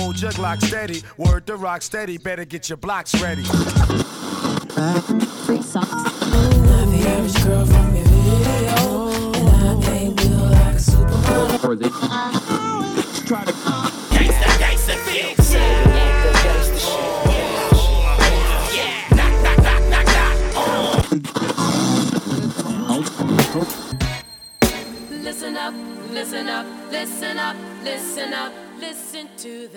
[0.00, 1.02] Hold your Glock steady.
[1.16, 3.44] Word to rock steady, better get your blocks ready.
[5.44, 5.90] Free socks.
[5.90, 11.90] Not the average girl from your video, and I ain't built like a supermodel.
[13.26, 13.79] try to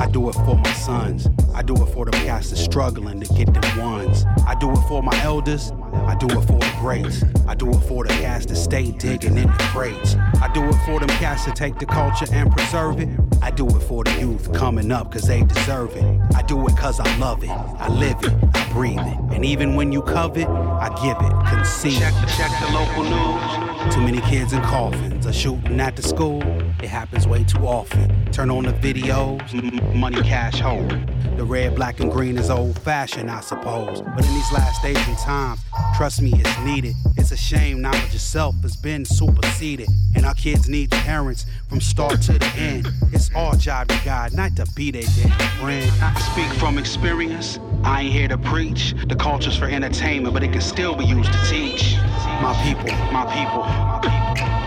[0.00, 1.28] I do it for my sons.
[1.54, 4.24] I do it for them cats that's struggling to get them ones.
[4.46, 5.72] I do it for my elders.
[5.92, 7.22] I do it for the greats.
[7.46, 10.14] I do it for the cats that stay digging in the crates.
[10.40, 13.29] I do it for them cats that take the culture and preserve it.
[13.42, 16.20] I do it for the youth coming up cause they deserve it.
[16.34, 17.50] I do it cause I love it.
[17.50, 18.32] I live it.
[18.54, 19.34] I breathe it.
[19.34, 21.48] And even when you covet, I give it.
[21.48, 21.98] Conceive.
[21.98, 23.94] Check, check the local news.
[23.94, 26.42] Too many kids in coffins are shooting at the school.
[26.82, 28.30] It happens way too often.
[28.30, 30.90] Turn on the videos, money cash hold.
[31.36, 34.02] The red, black, and green is old fashioned, I suppose.
[34.02, 35.60] But in these last days and times,
[35.96, 36.94] trust me, it's needed.
[37.20, 39.88] It's a shame knowledge itself has been superseded.
[40.16, 42.88] And our kids need parents from start to the end.
[43.12, 45.92] It's our job to guide, not to be their damn friend.
[46.00, 47.58] I speak from experience.
[47.84, 48.94] I ain't here to preach.
[49.06, 51.96] The culture's for entertainment, but it can still be used to teach.
[52.40, 54.59] My people, my people, my people.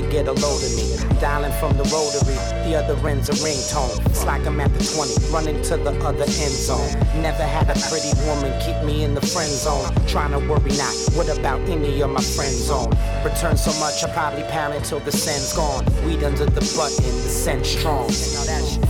[0.00, 0.86] They get a load of me.
[1.20, 3.98] Dialing from the rotary, the other end's a ringtone.
[4.06, 6.92] It's like I'm at the 20, running to the other end zone.
[7.20, 9.90] Never had a pretty woman keep me in the friend zone.
[10.06, 12.90] Trying to worry not, what about any of my friends on?
[13.24, 15.84] Return so much, I probably pound until the send's gone.
[16.04, 18.08] Weed under the button, the scent strong.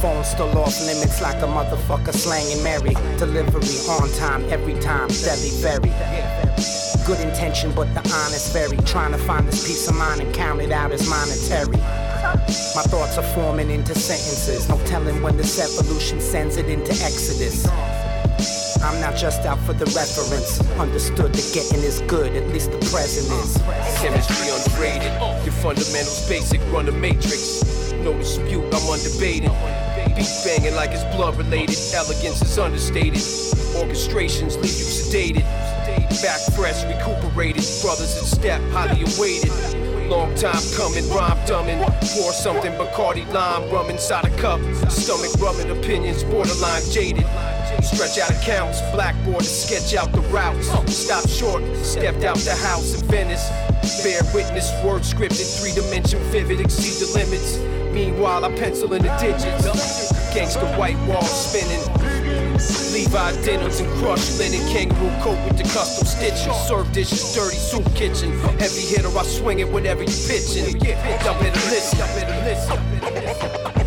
[0.02, 2.94] Phone still off limits like a motherfucker slanging Mary.
[3.16, 5.50] Delivery on time, every time, deadly.
[7.08, 8.76] Good intention, but the honest very.
[8.84, 11.78] Trying to find this peace of mind and count it out as monetary.
[12.76, 14.68] My thoughts are forming into sentences.
[14.68, 17.66] No telling when this evolution sends it into Exodus.
[18.84, 20.60] I'm not just out for the reference.
[20.78, 23.56] Understood that getting is good, at least the present is.
[24.02, 25.10] Chemistry underrated.
[25.48, 27.90] Your fundamentals basic, run the matrix.
[28.04, 29.48] No dispute, I'm undebated.
[30.14, 31.78] Beat banging like it's blood related.
[31.94, 33.22] Elegance is understated.
[33.80, 35.97] Orchestrations leave you sedated.
[36.22, 37.64] Back fresh, recuperated.
[37.82, 39.52] Brothers in step, highly awaited.
[40.08, 41.84] Long time coming, rhyme dumbing.
[42.16, 44.58] Pour something Bacardi lime, rum inside a cup.
[44.90, 47.26] Stomach rubbing, opinions borderline jaded.
[47.82, 50.68] Stretch out accounts, blackboard to sketch out the routes.
[50.92, 53.48] Stop short, stepped out the house in Venice.
[54.02, 57.58] Bear witness, word scripted, three dimension vivid, exceed the limits.
[57.92, 59.68] Meanwhile, I pencil in the digits.
[60.34, 62.07] Gangsta white wall spinning.
[62.92, 66.54] Levi denims and crushed linen, kangaroo coat with the custom stitches.
[66.66, 68.32] Serve dishes, dirty soup kitchen.
[68.58, 70.76] Heavy hitter, I swing it whenever you pitching.
[70.80, 73.77] Y'all better listen, y'all better listen.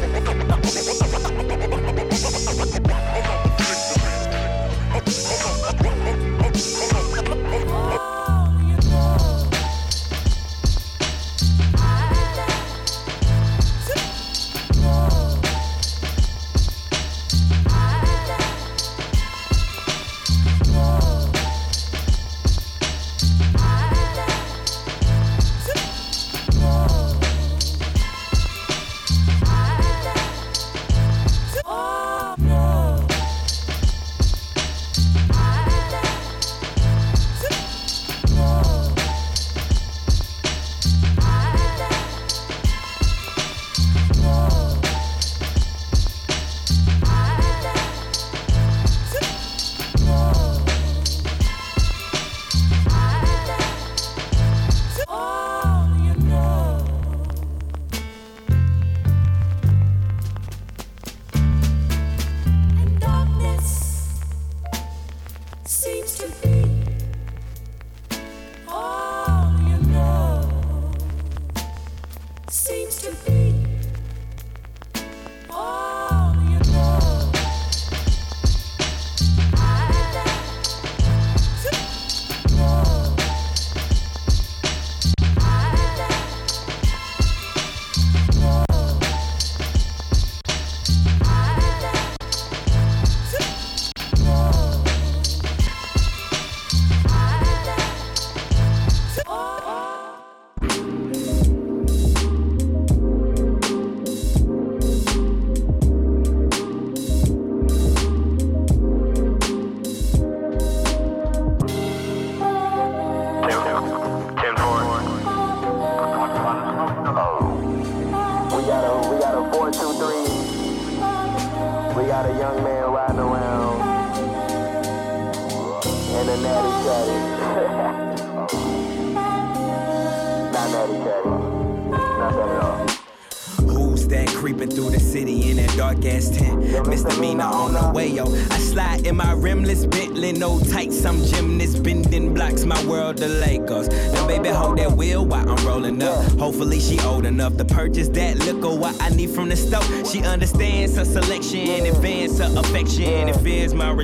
[150.12, 150.61] She understands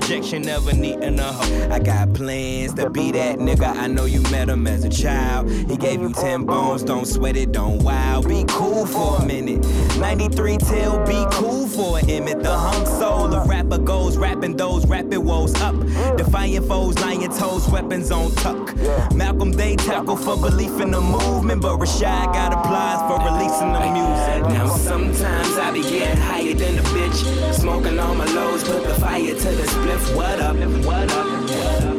[0.07, 1.69] rejection, never needing a hoe.
[1.69, 3.75] I got plans to be that nigga.
[3.75, 5.49] I know you met him as a child.
[5.49, 8.21] He gave you 10 bones, don't sweat it, don't wow.
[8.21, 9.65] Be cool for a minute.
[9.97, 12.41] 93 till be cool for an Emmett.
[12.41, 15.75] The hung soul of rapper goes rapping those rapid woes up.
[16.15, 18.75] Defiant foes, lying toes, weapons on tuck.
[19.13, 23.79] Malcolm they tackle for belief in the movement, but Rashad got applause for releasing the
[23.91, 24.57] music.
[24.57, 27.53] Now sometimes I be getting higher than a bitch.
[27.53, 30.15] Smoking all my lows, put the fire to the spliff.
[30.15, 30.55] What up?
[30.55, 31.25] What up?
[31.49, 31.95] What up?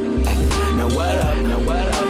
[0.76, 1.37] Now what up?
[1.38, 2.07] Now what up?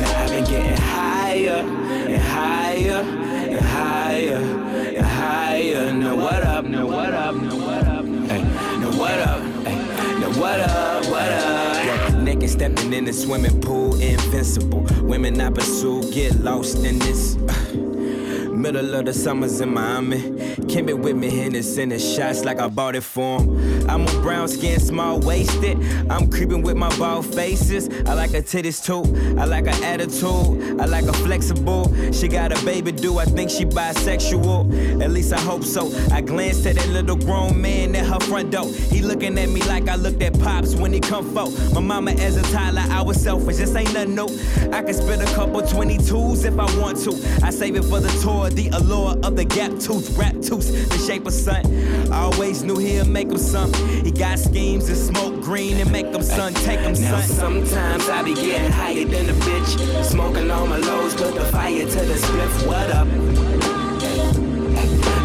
[0.00, 5.92] Now I've been getting higher and higher and higher and higher.
[5.92, 6.64] Now what up?
[6.64, 7.34] Now what up?
[7.34, 8.04] Now what up?
[8.04, 9.42] Now what up?
[9.64, 11.06] Now what up?
[11.06, 12.42] What up?
[12.42, 14.86] Is Stepping in the swimming pool, invincible.
[15.02, 17.36] Women I pursue get lost in this.
[17.36, 20.49] Middle of the summers in Miami.
[20.70, 23.90] In with me, hitting sending shots like I bought it for him.
[23.90, 25.76] I'm a brown skin, small waisted.
[26.08, 27.88] I'm creeping with my bald faces.
[28.08, 29.02] I like her titties too.
[29.38, 30.80] I like her attitude.
[30.80, 31.92] I like her flexible.
[32.12, 35.02] She got a baby, do I think she bisexual?
[35.02, 35.90] At least I hope so.
[36.12, 38.66] I glanced at that little grown man at her front door.
[38.66, 41.50] He looking at me like I looked at Pops when he come for.
[41.74, 43.56] My mama as a toddler, I was selfish.
[43.56, 44.28] This ain't nothing new.
[44.72, 47.44] I can spit a couple 22s if I want to.
[47.44, 50.98] I save it for the tour, the allure of the gap tooth, rap tooth, the
[50.98, 51.64] shape of sun.
[52.12, 53.72] I always knew he'd make him some.
[54.04, 57.62] He got schemes and smoke green and make him son, take him Now son.
[57.62, 60.04] sometimes I be getting higher than a bitch.
[60.04, 62.66] Smoking all my lows, put the fire to the spliff.
[62.66, 63.06] What up?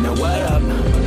[0.02, 1.05] Now what up?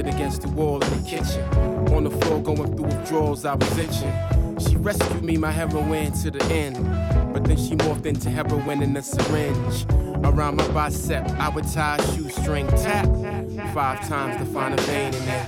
[0.00, 1.42] Smashed against the wall in the kitchen.
[1.94, 4.12] On the floor, going through withdrawals, I was itching.
[4.58, 6.76] She rescued me, my heroin to the end.
[7.32, 9.84] But then she morphed into heroin in a syringe.
[10.24, 13.06] Around my bicep, I would tie a shoestring tap.
[13.74, 15.46] Five times to find a vein in there.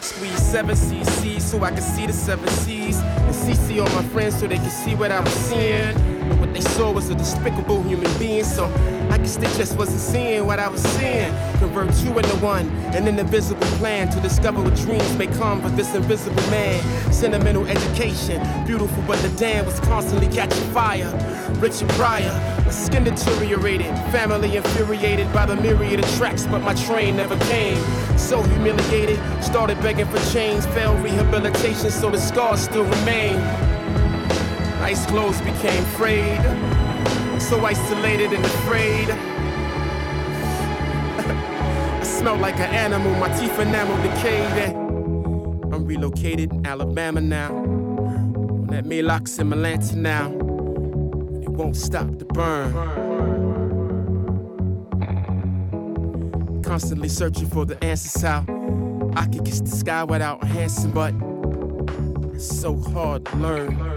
[0.00, 1.13] Squeeze seven cc
[1.54, 2.98] so I could see the seven C's.
[2.98, 5.94] And CC all my friends so they could see what I was seeing.
[6.28, 8.44] But what they saw was a despicable human being.
[8.44, 8.64] So
[9.10, 11.32] I guess they just wasn't seeing what I was seeing.
[11.58, 15.94] Convert two into one, an invisible plan to discover what dreams may come for this
[15.94, 16.82] invisible man.
[17.12, 21.12] Sentimental education, beautiful, but the dam was constantly catching fire.
[21.60, 22.32] Richard Pryor,
[22.64, 27.78] my skin deteriorated, family infuriated by the myriad of tracks, but my train never came.
[28.16, 33.36] So humiliated, started begging for change, failed rehabilitation, so the scars still remain.
[34.80, 36.40] Ice clothes became frayed,
[37.40, 39.10] so isolated and afraid.
[42.00, 44.74] I smell like an animal, my teeth enamel decayed.
[45.74, 47.52] I'm relocated in Alabama now.
[47.52, 50.26] On that Maalox in Atlanta now.
[50.26, 53.03] And it won't stop the burn.
[56.74, 58.40] Constantly searching for the answers how
[59.14, 61.14] I could kiss the sky without a Hanson, but
[62.34, 63.93] it's so hard to learn.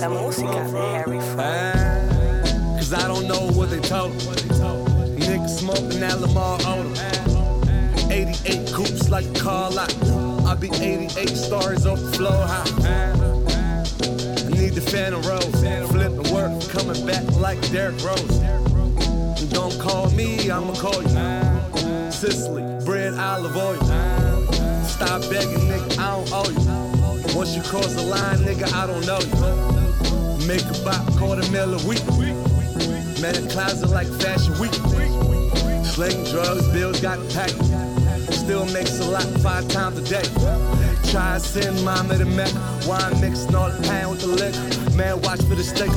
[0.00, 1.18] La música de Harry
[2.76, 4.12] Cause I don't know what they told.
[4.12, 6.96] Niggas smoking that Lamar Odom.
[8.10, 9.92] 88 coupes like a car lot.
[10.46, 12.64] I be 88 stars off the floor high.
[14.46, 15.90] I need the Phantom Rose.
[15.90, 18.38] Flipping work, coming back like Derrick Rose.
[19.50, 22.10] Don't call me, I'ma call you.
[22.10, 23.76] Sicily, bread, olive oil.
[24.84, 26.87] Stop begging, nigga, I don't owe you.
[27.38, 30.46] Once you cross the line, nigga, I don't know you.
[30.48, 32.04] Make a bop, quarter mil a week.
[33.22, 34.74] Man in closet like fashion week.
[35.86, 37.54] Sling drugs, bills got packed.
[38.34, 40.26] Still makes a lot five times a day.
[41.12, 42.58] Try to send mama to Mecca.
[42.88, 44.96] Wine mixing all the pan with the liquor.
[44.96, 45.92] Man, watch for the stick.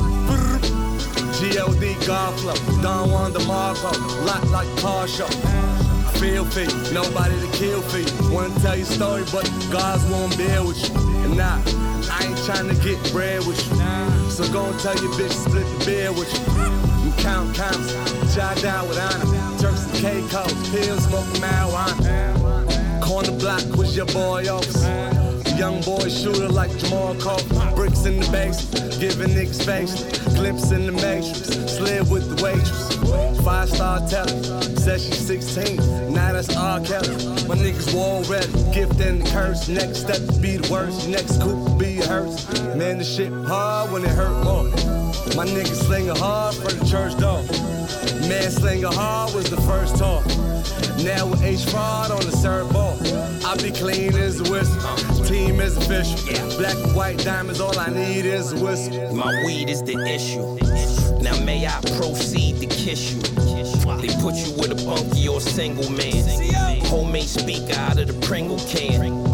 [1.40, 2.54] G-O-D, God flow.
[2.82, 4.26] Don Juan DeMarco.
[4.26, 5.71] Lot like car show.
[6.22, 8.32] Feel for you, nobody to kill for you.
[8.32, 10.96] Wanna tell your story, but God's won't bear with you.
[11.24, 11.58] And nah,
[12.08, 14.30] I ain't trying to get bread with you.
[14.30, 17.04] So go and tell your bitch split the beer with you.
[17.04, 17.92] You count counts,
[18.36, 19.58] jot down with honor.
[19.58, 23.02] Turks and Caicos, pills, smoking marijuana.
[23.02, 25.10] Corner block was your boy officer.
[25.56, 27.74] Young boy shooter like Jamal Crawford.
[27.74, 28.66] Bricks in the base,
[29.00, 30.21] giving niggas face.
[30.34, 32.92] Glimpse in the matrix, slid with the waitress.
[33.44, 36.12] Five star said she's 16.
[36.12, 36.80] Now that's R.
[36.80, 37.14] Kelly.
[37.46, 39.68] My niggas were already gift and the curse.
[39.68, 41.08] Next step be the worst.
[41.08, 42.48] Next will be a hearse.
[42.76, 44.64] Man, the shit hard when it hurt more.
[45.36, 47.42] My niggas slinging hard for the church door.
[48.28, 50.24] Man, slinging hard was the first talk.
[51.04, 52.96] Now with H fraud on the third ball.
[53.44, 55.24] I be clean as a whistle.
[55.24, 56.16] Team is official.
[56.58, 59.14] Black and white diamonds, all I need is a whistle.
[59.14, 60.42] My weed is the issue.
[61.22, 63.20] Now may I proceed to kiss you?
[64.00, 66.82] They put you with a bunkie or single man.
[66.86, 69.31] Homemade speaker out of the Pringle can.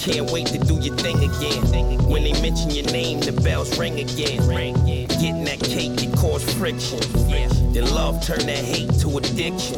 [0.00, 1.62] Can't wait to do your thing again.
[2.08, 4.38] When they mention your name, the bells ring again.
[4.86, 7.00] Getting that cake, it cause friction.
[7.74, 9.76] Then love turn that hate to addiction.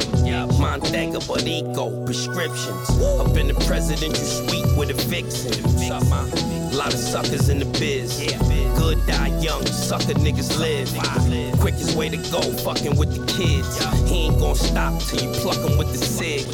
[0.63, 2.89] Montega, but ego, prescriptions.
[3.19, 5.51] Up in the presidential suite with a vixen.
[6.71, 8.19] Lot of suckers in the biz.
[8.77, 10.89] Good die young, sucker niggas live.
[11.59, 13.77] Quickest way to go, fucking with the kids.
[14.09, 16.47] He ain't gonna stop till you pluck him with the cig.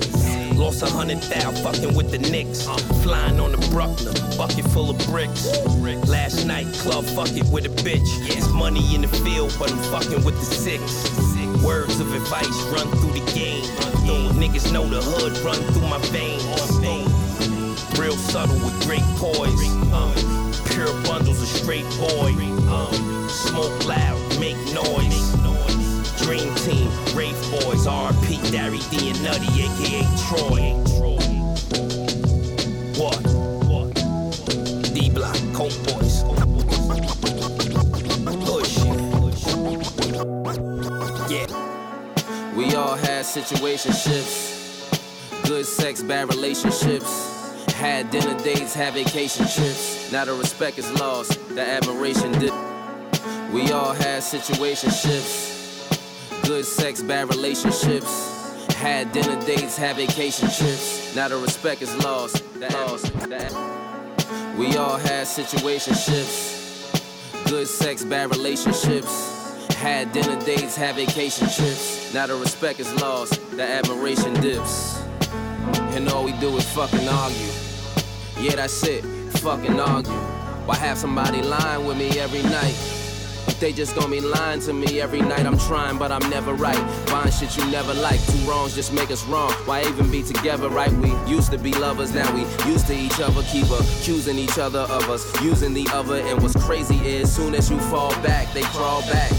[0.59, 2.67] Lost a hundred thou fucking with the Knicks.
[3.01, 5.47] Flying on the Bruckner, bucket full of bricks.
[6.05, 8.09] Last night, club fuck it with a bitch.
[8.27, 10.83] It's money in the field, but I'm fucking with the six.
[11.63, 13.63] Words of advice run through the game.
[14.35, 16.43] Niggas know the hood run through my veins.
[17.97, 19.63] Real subtle with great poise.
[20.75, 22.35] Pure bundles of straight boy.
[23.29, 25.31] Smoke loud, make noise.
[26.19, 26.91] Dream team,
[27.85, 28.51] RP,
[28.91, 30.73] D and Nutty, aka Troy.
[32.97, 33.21] What?
[33.69, 33.93] What?
[34.93, 35.37] D Block,
[35.85, 36.23] Boys.
[41.29, 41.47] Yeah.
[42.55, 44.57] We all had situationships.
[45.47, 47.27] Good sex, bad relationships.
[47.73, 50.11] Had dinner dates, had vacation trips.
[50.11, 52.53] Now the respect is lost, the admiration dip.
[53.53, 55.48] We all had situationships.
[56.59, 58.65] Good sex, bad relationships.
[58.75, 61.15] Had dinner dates, had vacation trips.
[61.15, 63.13] Now the respect is lost, the lost.
[63.13, 67.49] The we all had situationships.
[67.49, 69.73] Good sex, bad relationships.
[69.75, 72.13] Had dinner dates, had vacation trips.
[72.13, 75.01] Now the respect is lost, the admiration dips.
[75.95, 77.53] And all we do is fucking argue.
[78.37, 79.05] Yeah, that's it,
[79.39, 80.11] fucking argue.
[80.67, 82.98] Why have somebody lying with me every night?
[83.59, 86.79] They just gonna be lying to me every night, I'm trying, but I'm never right.
[87.07, 88.25] Buying shit you never like.
[88.27, 89.51] Two wrongs just make us wrong.
[89.65, 90.91] Why even be together, right?
[90.93, 92.41] We used to be lovers, now we
[92.71, 93.43] used to each other.
[93.43, 96.15] Keep accusing each other of us, using the other.
[96.15, 99.31] And what's crazy is, soon as you fall back, they crawl back.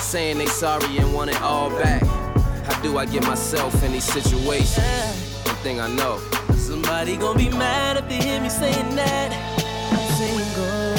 [0.00, 2.02] Saying they sorry and want it all back.
[2.66, 5.14] How do I get myself in these situations?
[5.44, 6.18] One thing I know.
[6.56, 9.30] Somebody gonna be mad if they hear me saying that.
[10.18, 10.93] Single.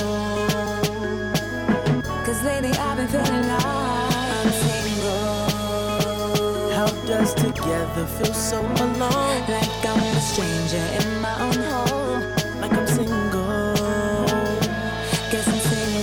[2.46, 5.50] Lately I've been feeling like I'm single.
[6.70, 9.42] Helped us together feel so alone.
[9.50, 12.22] Like I'm a stranger in my own home.
[12.62, 13.74] Like I'm single.
[15.32, 15.96] Guess I'm single.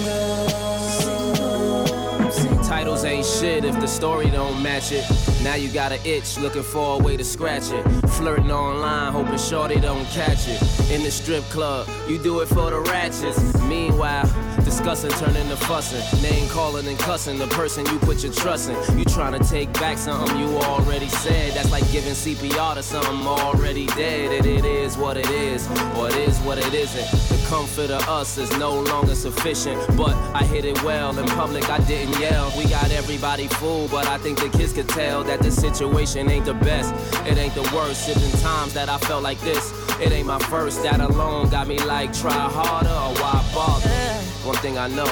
[2.64, 5.04] Titles ain't shit if the story don't match it.
[5.44, 7.84] Now you got an itch, looking for a way to scratch it.
[8.10, 10.60] Flirting online, hoping shorty don't catch it.
[10.90, 13.38] In the strip club, you do it for the ratchets.
[13.62, 14.26] Meanwhile,
[14.72, 16.22] discussing turning to fussing.
[16.22, 18.98] Name calling and cussing the person you put your trust in.
[18.98, 21.52] You trying to take back something you already said.
[21.52, 24.32] That's like giving CPR to something already dead.
[24.32, 27.06] And it is what it is, or it is what it isn't.
[27.28, 29.78] The comfort of us is no longer sufficient.
[29.94, 32.50] But I hit it well in public, I didn't yell.
[32.56, 36.46] We got everybody fooled, but I think the kids could tell that the situation ain't
[36.46, 36.94] the best.
[37.26, 38.08] It ain't the worst.
[38.08, 39.70] It's been times that I felt like this.
[40.00, 40.82] It ain't my first.
[40.82, 44.21] That alone got me like, try harder or why bother?
[44.44, 45.06] One thing I know.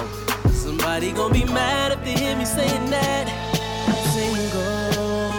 [0.50, 3.28] Somebody gonna be mad if they hear me saying that.
[4.12, 5.30] Single.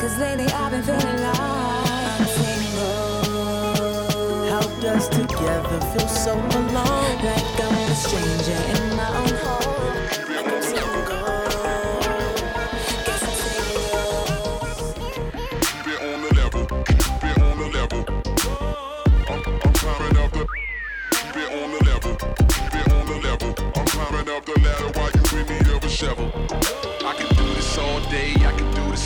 [0.00, 1.19] Cause lately I've been feeling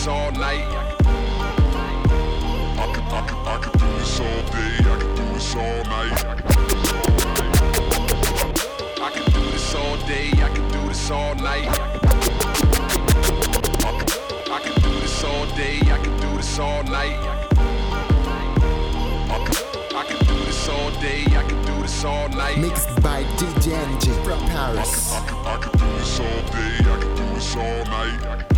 [0.06, 0.64] all night.
[2.76, 4.78] I could, I could, I could do this all day.
[4.80, 6.24] I could do this all night.
[9.00, 10.30] I could do this all day.
[10.42, 11.68] I could do this all night.
[14.50, 15.80] I could do this all day.
[15.80, 17.34] I could do this all night.
[20.66, 21.24] All day.
[21.26, 22.56] I do this all night.
[22.58, 25.12] Mixed by DJ Angie from Paris.
[25.12, 26.78] I I I do this all day.
[26.80, 28.53] I do this all night.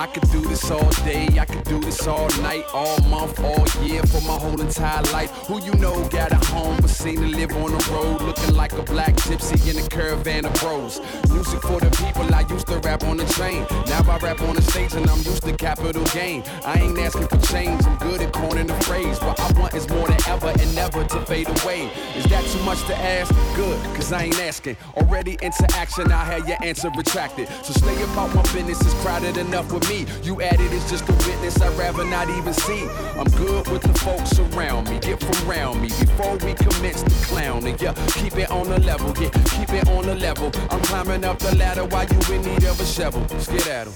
[0.00, 4.02] I could do this all day, I do this all night, all month, all year,
[4.04, 5.30] for my whole entire life.
[5.46, 8.72] Who you know got a home, but seen to live on the road, looking like
[8.72, 11.00] a black gypsy in a caravan of bros.
[11.30, 13.66] Music for the people, I used to rap on the train.
[13.86, 16.42] Now I rap on the stage and I'm used to capital gain.
[16.64, 19.18] I ain't asking for change, I'm good at coining the phrase.
[19.20, 21.90] What I want is more than ever and never to fade away.
[22.16, 23.34] Is that too much to ask?
[23.56, 24.76] Good, cause I ain't asking.
[24.96, 27.48] Already into action, I had your answer retracted.
[27.62, 30.06] So stay about my business, it's crowded enough with me.
[30.22, 32.86] You added is just a witness, I'd rather not even see.
[33.16, 37.26] I'm good with the folks around me, get from around me before we commence the
[37.26, 37.76] clowning.
[37.80, 40.50] Yeah, keep it on the level, yeah, keep it on the level.
[40.70, 43.22] I'm climbing up the ladder while you in need of a shovel.
[43.30, 43.94] Let's get at 'em.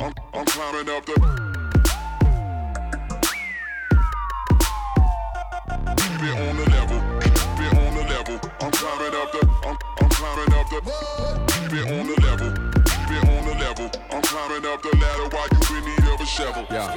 [0.00, 1.14] I'm, I'm climbing up the.
[5.96, 8.38] Keep it on the level, keep it on the level.
[8.60, 9.40] I'm climbing up the.
[9.66, 10.80] I'm, I'm climbing up the.
[11.52, 12.27] Keep it on the level,
[14.38, 16.64] climbing up the ladder while you in need of a shovel.
[16.70, 16.94] Yeah.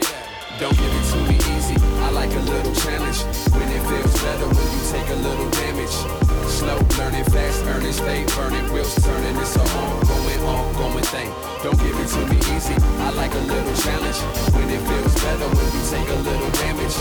[0.60, 1.76] Don't give it to me easy.
[2.06, 3.26] I like a little challenge.
[3.50, 5.98] When it feels better when you take a little damage.
[6.46, 9.36] Slow learning, fast earning, stay burning, wheels turning.
[9.42, 11.30] It's a ongoing, ongoing thing.
[11.64, 12.78] Don't give it to me easy.
[12.78, 14.20] I like a little challenge.
[14.54, 16.98] When it feels better when you take a little damage.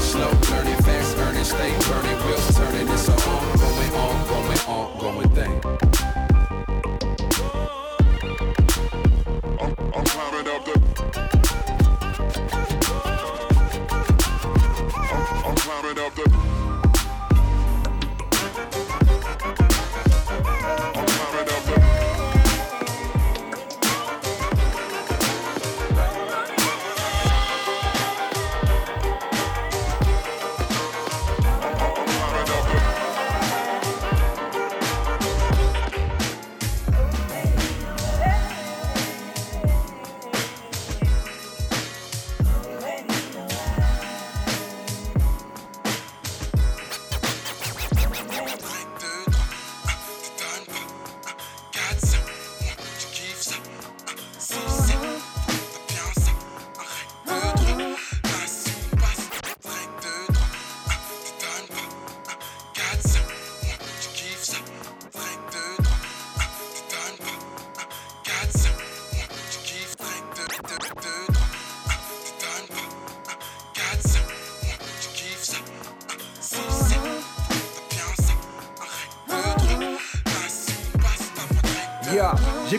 [0.00, 2.88] Slow learning, fast earning, stay burning, wheels turning.
[2.88, 5.91] It's a ongoing, ongoing, ongoing thing.
[15.94, 16.51] Climbing up the.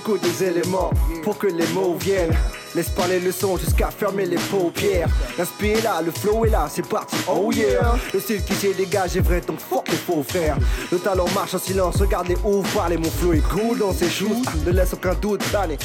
[0.04, 0.92] J'écoute des éléments
[1.24, 2.36] pour que les mots viennent.
[2.76, 5.08] Laisse parler le son jusqu'à fermer les paupières.
[5.38, 7.96] L'inspire est là, le flow est là, c'est parti, oh yeah.
[8.14, 10.58] Le style qui s'est dégagé vrai, donc fuck les faux frères.
[10.92, 14.08] Le talent marche en silence, regarde les ouvre, parlez, mon flow est cool dans ses.
[14.46, 15.78] Ah, ne laisse aucun doute planer.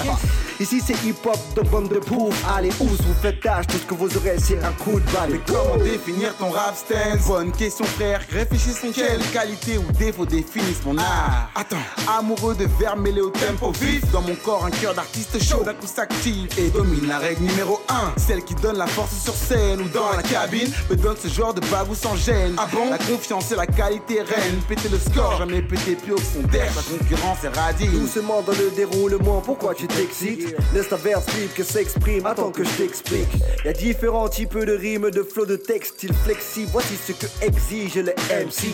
[0.58, 0.62] Ah.
[0.62, 2.34] Ici c'est hip hop, donc bande de pouf.
[2.56, 5.30] Allez, ouf, vous faites tâche, tout ce que vous aurez c'est un coup de balle.
[5.30, 7.26] Mais comment définir ton rap stance?
[7.26, 8.88] Bonne question frère, réfléchissons.
[8.94, 11.50] Quelle qualité ou défaut définissent mon art?
[11.54, 11.76] Attends,
[12.18, 14.02] amoureux de verre mêlé au tempo vif.
[14.12, 17.80] Dans mon corps un cœur d'artiste chaud, d'un coup s'active et domine la règle numéro
[17.88, 20.70] 1 Celle qui donne la force sur scène ou dans la cabine.
[20.90, 22.54] Me donne ce genre de bagou sans gêne.
[22.58, 22.90] Ah bon?
[22.90, 26.70] La confiance et la qualité reine Péter le score, jamais péter plus au fond d'air.
[26.74, 27.90] La concurrence est radine.
[27.92, 30.47] Doucement dans le déroulement, pourquoi tu t'excites?
[30.74, 33.28] Laisse ta verse libre que s'exprime, attends que je t'explique.
[33.64, 36.70] Y a différents types de rimes, de flots, de textiles flexibles.
[36.72, 38.68] Voici ce que exige le MC.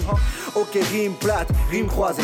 [0.54, 2.22] Ok, rime plate, rime croisée.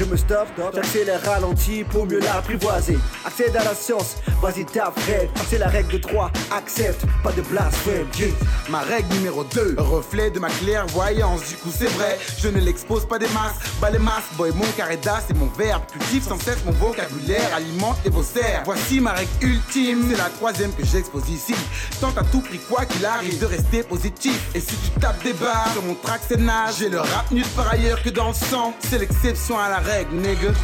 [0.00, 2.98] Je me stoppe, j'accélère ralenti pour mieux l'apprivoiser.
[3.26, 5.28] Accède à la science, vas-y tape Fred.
[5.50, 8.06] C'est la règle de 3, accepte, pas de blasphème.
[8.18, 8.30] Yeah.
[8.70, 11.46] Ma règle numéro 2, reflet de ma clairvoyance.
[11.46, 13.56] Du coup, c'est vrai, je ne l'expose pas des masses.
[13.78, 15.82] Bas les masses, boy, mon carré et mon verbe.
[15.92, 18.62] Cultive sans cesse mon vocabulaire, alimente vos serres.
[18.64, 21.54] Voici ma règle ultime, c'est la troisième que j'expose ici.
[22.00, 24.40] Tente à tout prix, quoi qu'il arrive, de rester positif.
[24.54, 26.76] Et si tu tapes des barres sur mon track, c'est nage.
[26.78, 28.72] J'ai le rap nul par ailleurs que dans le sang.
[28.88, 30.54] C'est l'exception à la règle, nigga.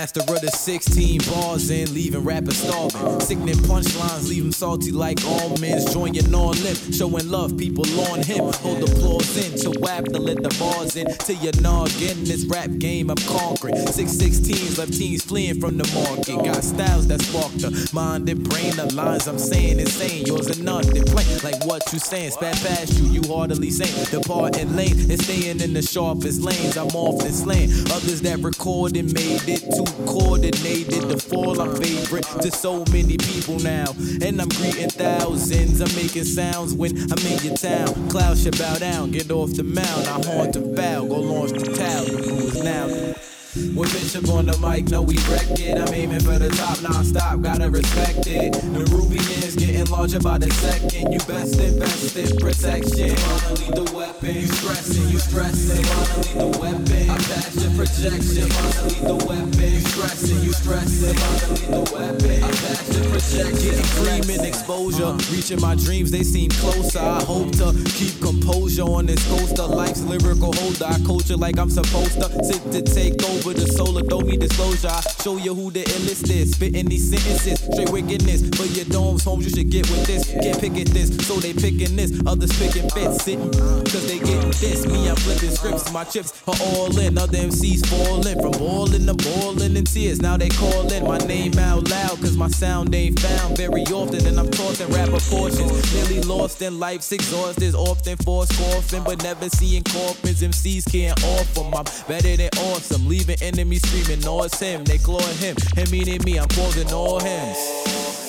[0.00, 3.20] Master of the 16 bars in, leaving rappers starving.
[3.20, 5.92] Sickening punchlines, leave salty like almonds.
[5.92, 8.44] Join your non lip, showing love, people on him.
[8.64, 11.06] Hold the applause in, to whap to let the bars in.
[11.18, 13.74] Till your noggin, this rap game I'm conquering.
[13.74, 16.46] 616s left teens fleeing from the market.
[16.46, 18.76] Got styles that spark the mind and brain.
[18.76, 21.04] The lines I'm saying insane, yours are nothing.
[21.04, 24.06] Plain like what you saying, spat past you, you heartily saying.
[24.10, 26.78] Departing lane and staying in the sharpest lanes.
[26.78, 27.68] I'm often slain.
[27.92, 31.60] Others that recorded made it too coordinated to fall.
[31.60, 33.94] I'm favorite to so many people now.
[34.22, 35.80] And I'm greeting thousands.
[35.80, 38.08] I'm making sounds when I'm in your town.
[38.08, 40.06] Clouds should bow down, get off the mound.
[40.06, 42.04] I haunt the foul, go launch the towel.
[42.04, 43.29] The rules now.
[43.56, 45.74] With Bishop on the mic, no, we wreck it.
[45.74, 48.54] I'm aiming for the top non-stop, gotta respect it.
[48.54, 51.10] The ruby is getting larger by the second.
[51.10, 53.10] You best invest in protection.
[53.10, 54.34] Wanna lead the weapon.
[54.38, 55.82] You stressing, you stressing.
[55.82, 57.10] Wanna lead the weapon.
[57.10, 58.46] I pass your projection.
[58.54, 59.66] Wanna lead the weapon.
[59.66, 61.18] You stressing, you stressing.
[61.18, 62.38] Wanna lead the weapon.
[62.46, 63.58] I pass your projection.
[63.66, 65.10] Getting dreaming exposure.
[65.34, 67.02] Reaching my dreams, they seem closer.
[67.02, 69.66] I hope to keep composure on this coaster.
[69.66, 70.86] Life's lyrical holder.
[70.86, 72.30] I culture like I'm supposed to.
[72.46, 74.88] Sit to take over over the solar, don't need disclosure.
[74.88, 76.52] I show you who the illest is.
[76.52, 78.48] Spitting these sentences, straight wickedness.
[78.56, 80.30] For your domes, homes, you should get with this.
[80.30, 82.12] Can't pick at this, so they picking this.
[82.26, 84.86] Others picking fits, sitting, cause they getting this.
[84.86, 87.18] Me, I'm flipping scripts, my chips are all in.
[87.18, 90.20] Other MCs falling from balling to balling in tears.
[90.20, 94.26] Now they calling my name out loud, cause my sound ain't found very often.
[94.26, 95.70] And I'm tossing rapper portions.
[95.94, 100.42] Nearly lost in life's exhausted, often forced coughing, but never seeing coffins.
[100.42, 101.60] MCs can't offer.
[101.60, 104.84] I'm better than awesome, leaving enemies screaming, no, it's him.
[104.84, 108.19] They clawing him, him meaning me, I'm causing all hymns.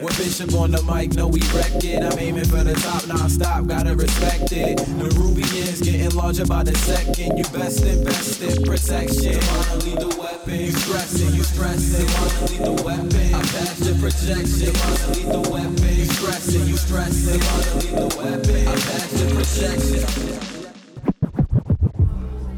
[0.00, 2.04] When Bishop on the mic, no, we wreck it.
[2.04, 4.78] I'm aiming for the top non-stop, gotta respect it.
[4.78, 7.36] The ruby is getting larger by the second.
[7.36, 9.42] You best invest in protection.
[9.50, 10.54] Wanna lead the weapon.
[10.54, 12.06] You stressing, you stressing.
[12.14, 13.34] Wanna lead the weapon.
[13.34, 14.70] I pass your projection.
[14.78, 15.96] Wanna lead the weapon.
[15.98, 17.40] You stressing, you stressing.
[17.42, 18.68] Wanna lead the weapon.
[18.68, 20.06] I pass your projection.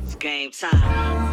[0.05, 1.30] It's game time.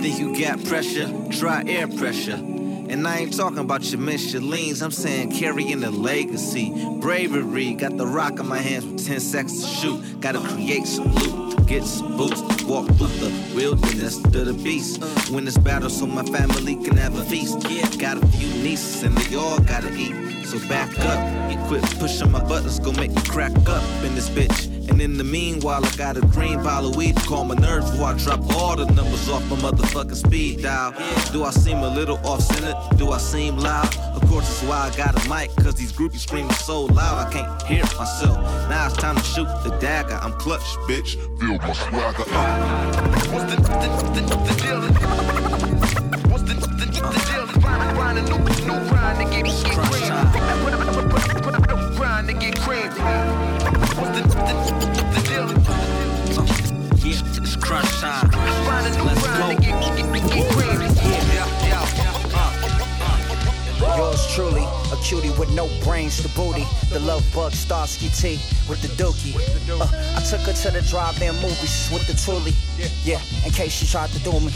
[0.00, 1.08] Think you got pressure?
[1.30, 2.36] Try air pressure.
[2.36, 6.72] And I ain't talking about your Michelins, I'm saying carrying the legacy.
[7.00, 10.20] Bravery, got the rock in my hands with 10 seconds to shoot.
[10.20, 15.04] Gotta create some loot, get some boots, walk through the wilderness to the beast.
[15.30, 17.58] Win this battle so my family can have a feast.
[17.68, 20.46] Yeah, got a few nieces and they all gotta eat.
[20.46, 24.30] So back up, you quit pushing my buttons, go make me crack up in this
[24.30, 24.79] bitch.
[24.88, 27.90] And in the meanwhile, I got a green pile of weed to calm my nerves
[27.90, 30.94] before I drop all the numbers off my motherfucking speed dial.
[31.32, 32.74] Do I seem a little off center?
[32.96, 33.94] Do I seem loud?
[34.14, 37.32] Of course, that's why I got a mic, cause these groupies screaming so loud I
[37.32, 38.38] can't hear myself.
[38.68, 40.18] Now it's time to shoot the dagger.
[40.22, 41.16] I'm clutch, bitch.
[41.38, 43.32] Feel my swagger up.
[43.32, 43.78] What's the, the,
[44.14, 44.80] the, the deal?
[46.30, 47.60] What's the, the, the deal?
[47.60, 49.78] Grind, grind a new, new grind to get, get
[51.24, 51.39] cream.
[52.00, 52.88] Grind to get cream.
[54.00, 54.54] What's the, the,
[55.12, 55.48] the deal?
[57.04, 58.30] Yeah, it's crunch time.
[58.30, 59.48] Grind Let's grind go.
[59.54, 60.80] to get, get, get, get cream.
[60.80, 61.86] Yeah, yeah,
[63.98, 66.64] Yours truly, a cutie with no brains, the booty.
[66.88, 69.36] The love bug Starsky T with the dookie.
[69.68, 69.86] Uh,
[70.16, 72.54] I took her to the drive-in movies with the Truly.
[73.04, 74.52] Yeah, in case she tried to do me.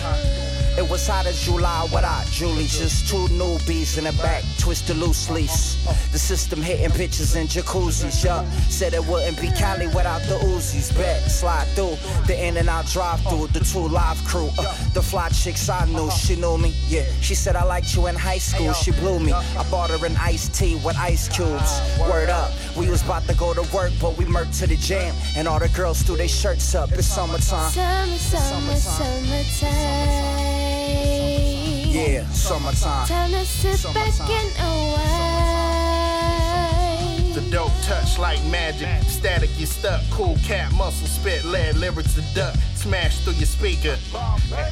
[0.76, 2.66] It was hot as July without Julie.
[2.66, 5.76] Just two newbies in the back, twisted loose lease.
[6.10, 8.24] The system hitting bitches in jacuzzis.
[8.24, 10.94] Yeah, said it wouldn't be Cali without the Uzis.
[10.96, 13.48] Bet, slide through the in and out drive through.
[13.48, 14.50] The two live crew.
[14.58, 16.74] Uh, the fly chicks I knew, she knew me.
[16.88, 18.72] Yeah, she said I liked you in high school.
[18.72, 19.32] She blew me.
[19.32, 21.80] I bought her an iced tea with ice cubes.
[22.00, 25.14] Word up, we was about to go to work, but we murked to the jam.
[25.36, 26.90] And all the girls threw their shirts up.
[26.92, 27.70] It's summertime.
[27.70, 30.53] Summer, summer, summertime.
[30.94, 33.06] Yeah, summertime.
[33.06, 35.44] Time to sit back and away.
[37.34, 38.88] The dope touch like magic.
[39.08, 40.00] Static, you stuck.
[40.10, 42.54] Cool cat, muscle spit, lead lyrics to duck.
[42.84, 43.96] Smash through your speaker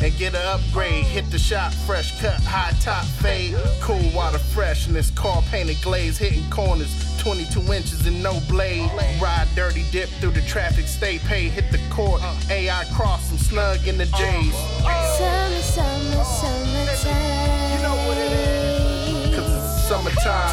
[0.03, 1.03] and get an upgrade.
[1.05, 3.57] Hit the shop, fresh cut, high top fade.
[3.81, 6.93] Cool water freshness, car painted glaze, hitting corners.
[7.23, 8.91] 22 inches and no blade.
[9.19, 12.21] Ride dirty, dip through the traffic, stay paid, hit the court.
[12.51, 14.53] AI cross, I'm snug in the J's.
[15.17, 17.73] Summer, summer, summertime.
[17.73, 19.35] You know what it is.
[19.35, 20.53] Cause it's summertime.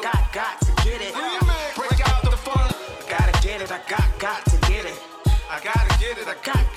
[0.00, 1.12] Got, got to get it.
[1.76, 2.70] Break out the fun.
[3.08, 4.98] Gotta get it, I got, got to get it.
[5.50, 6.71] I gotta get it, I got,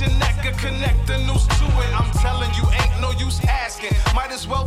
[0.00, 2.00] your neck or connect the noose to it.
[2.00, 3.92] I'm telling you, ain't no use asking.
[4.14, 4.64] Might as well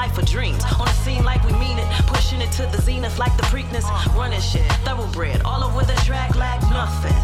[0.00, 0.62] life of dreams.
[0.80, 3.84] On the scene like we mean it, pushing it to the zenith like the Preakness.
[4.16, 7.18] Running shit, thoroughbred, all over the track like nothing.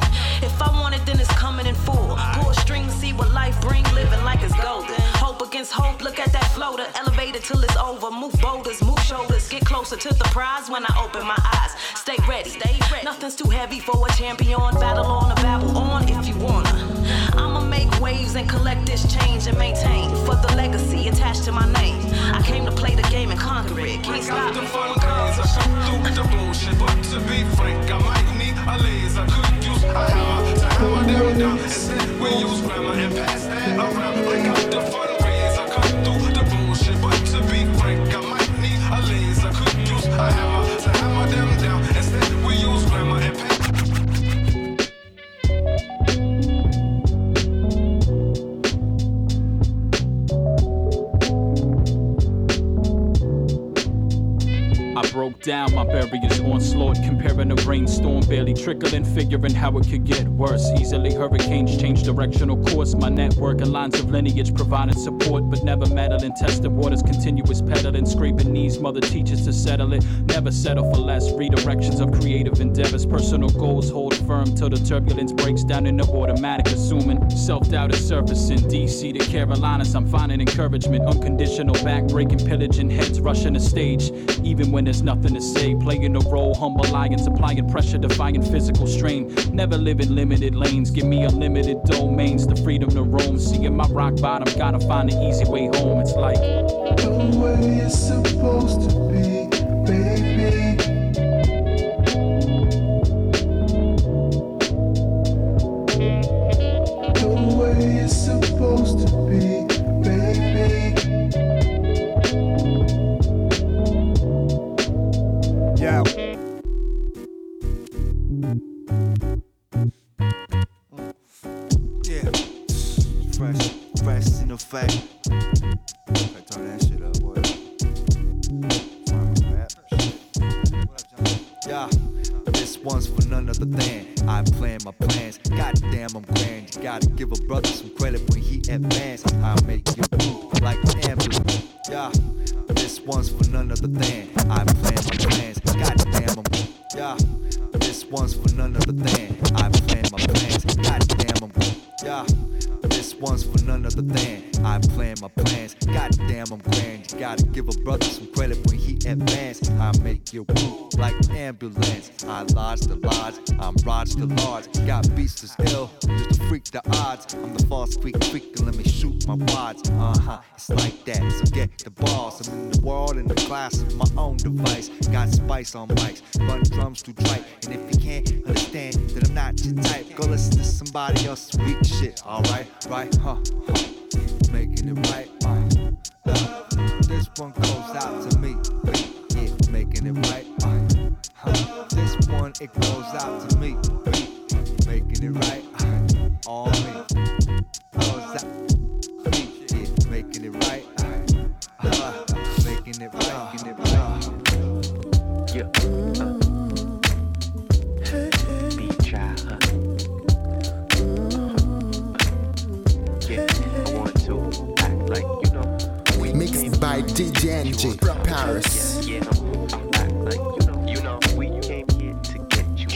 [0.48, 2.10] If I want it, then it's coming in full.
[2.34, 5.00] Pull strings, see what life bring, living like it's golden.
[5.24, 8.10] Hope against hope, look at that floater, elevated till it's over.
[8.10, 11.72] Move boulders, move shoulders, get closer to the prize when I open my eyes.
[12.04, 13.04] Stay ready, stay ready.
[13.10, 14.60] Nothing's too heavy for a champion.
[14.84, 16.65] Battle on, a babble on if you wanna.
[18.06, 21.98] Waves and collect this change and maintain for the legacy attached to my name.
[22.32, 24.00] I came to play the game and conquer it.
[24.04, 24.66] Can't stop the me.
[24.68, 26.78] fun razor, cut through the bullshit.
[26.78, 29.26] But to be frank, I might need a laser.
[29.26, 31.58] Could use a hammer to hammer them down.
[31.58, 34.24] Instead, we use grammar and pass that around.
[34.24, 34.75] Break out
[55.16, 60.28] broke down my barriers, onslaught, comparing a rainstorm, barely trickling, figuring how it could get
[60.28, 60.70] worse.
[60.78, 62.94] Easily hurricanes change directional course.
[62.94, 66.34] My network and lines of lineage providing support, but never meddling.
[66.34, 68.78] Tested waters, continuous pedaling, scraping knees.
[68.78, 70.04] Mother teaches to settle it.
[70.26, 71.32] Never settle for less.
[71.32, 76.66] Redirections of creative endeavors, personal goals hold firm till the turbulence breaks down into automatic.
[76.66, 78.58] Assuming self doubt is surfacing.
[78.58, 81.06] DC to Carolinas, I'm finding encouragement.
[81.06, 84.10] Unconditional backbreaking, pillaging heads, rushing the stage.
[84.42, 88.88] Even when there's nothing to say, playing a role, humble lions, applying pressure, defying physical
[88.88, 89.32] strain.
[89.52, 93.38] Never live in limited lanes, give me unlimited domains, the freedom to roam.
[93.38, 96.00] Seeing my rock bottom, gotta find an easy way home.
[96.00, 99.35] It's like the way it's supposed to be,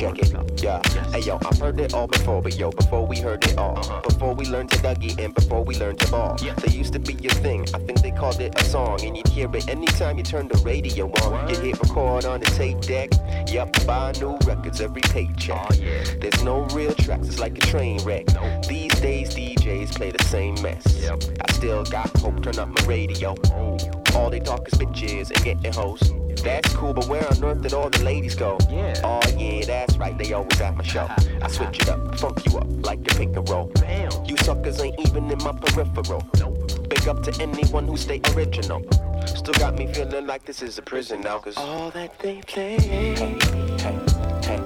[0.00, 0.08] you.
[0.08, 0.82] It, yeah.
[1.10, 4.00] Hey yo, I've heard it all before, but yo, before we heard it all, uh-huh.
[4.02, 7.14] before we learned to Dougie and before we learned to ball, there used to be
[7.26, 7.66] a thing.
[7.74, 10.58] I think they called it a song, and you'd hear it anytime you turned the
[10.64, 11.48] radio on.
[11.48, 13.10] You'd hit record on the tape deck.
[13.48, 15.70] Yup, buy new records every paycheck.
[15.70, 18.26] Oh, There's no real tracks, it's like a train wreck.
[18.68, 20.84] These days DJs play the same mess.
[21.08, 23.34] I still got hope, turn up my radio.
[23.52, 23.78] Oh.
[24.14, 26.19] All they talk is bitches and getting hoes.
[26.42, 28.58] That's cool, but where on earth did all the ladies go?
[28.70, 29.00] Yeah.
[29.04, 31.08] Oh yeah, that's right, they always at my show.
[31.42, 33.70] I switch it up, funk you up like a pick and roll.
[34.26, 36.22] You suckers ain't even in my peripheral.
[36.88, 38.82] Big up to anyone who stay original.
[39.26, 42.78] Still got me feeling like this is a prison now, cause all that they play.
[42.78, 43.38] Hey, hey,
[43.78, 43.98] hey,
[44.42, 44.60] hey,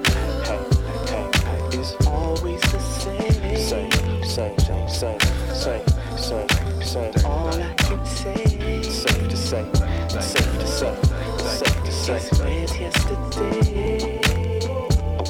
[0.45, 3.57] hey, hey, is always the same.
[3.57, 3.91] Same,
[4.23, 5.19] same, same, same,
[5.53, 5.87] same,
[6.17, 7.25] same, same.
[7.25, 8.81] All I can say.
[8.83, 9.65] Safe to say,
[10.19, 11.04] safe to say,
[12.05, 12.19] say.
[12.37, 14.19] Where's yesterday?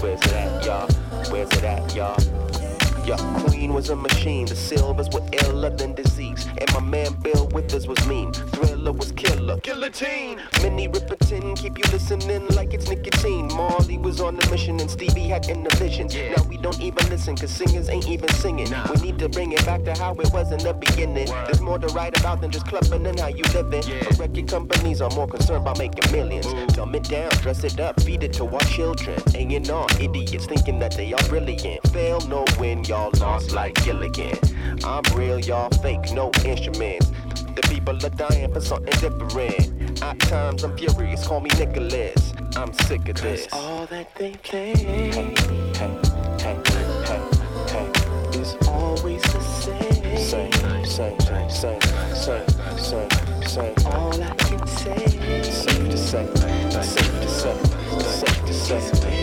[0.01, 0.87] Where's it at, y'all?
[1.31, 2.84] Where's it at, y'all?
[3.05, 6.47] Your queen was a machine, the Sylvers were iller than disease.
[6.47, 8.33] And my man Bill Withers was mean.
[8.33, 9.59] Thriller was killer.
[9.59, 10.41] Guillotine!
[10.63, 13.47] Minnie Riperton, keep you listening like it's nicotine.
[13.53, 16.15] Marley was on the mission and Stevie had innovations.
[16.15, 18.73] Now we don't even listen, cause singers ain't even singing.
[18.95, 21.27] We need to bring it back to how it was in the beginning.
[21.27, 23.83] There's more to write about than just clubbing and how you living.
[24.01, 26.47] But record companies are more concerned about making millions.
[26.73, 29.21] Dumb it down, dress it up, feed it to our children.
[29.31, 31.87] Hanging on, idiots thinking that they are brilliant.
[31.89, 34.37] Fail no win, y'all lost like Gilligan.
[34.83, 37.11] I'm real, y'all fake, no instruments.
[37.55, 40.01] The people are dying for something different.
[40.01, 42.33] At times I'm furious, call me Nicholas.
[42.55, 43.47] I'm sick of this.
[43.51, 44.73] All that they play.
[44.75, 45.99] Hey, hey,
[46.39, 46.57] hey,
[47.07, 47.21] hey,
[47.71, 50.17] hey, is always the same.
[50.17, 50.51] Same,
[50.85, 51.81] same, same, same,
[52.15, 53.09] same, same,
[53.43, 53.75] same.
[53.87, 55.41] All I can say.
[55.43, 56.25] Safe to say,
[56.81, 57.55] safe to say,
[58.01, 59.14] safe to say.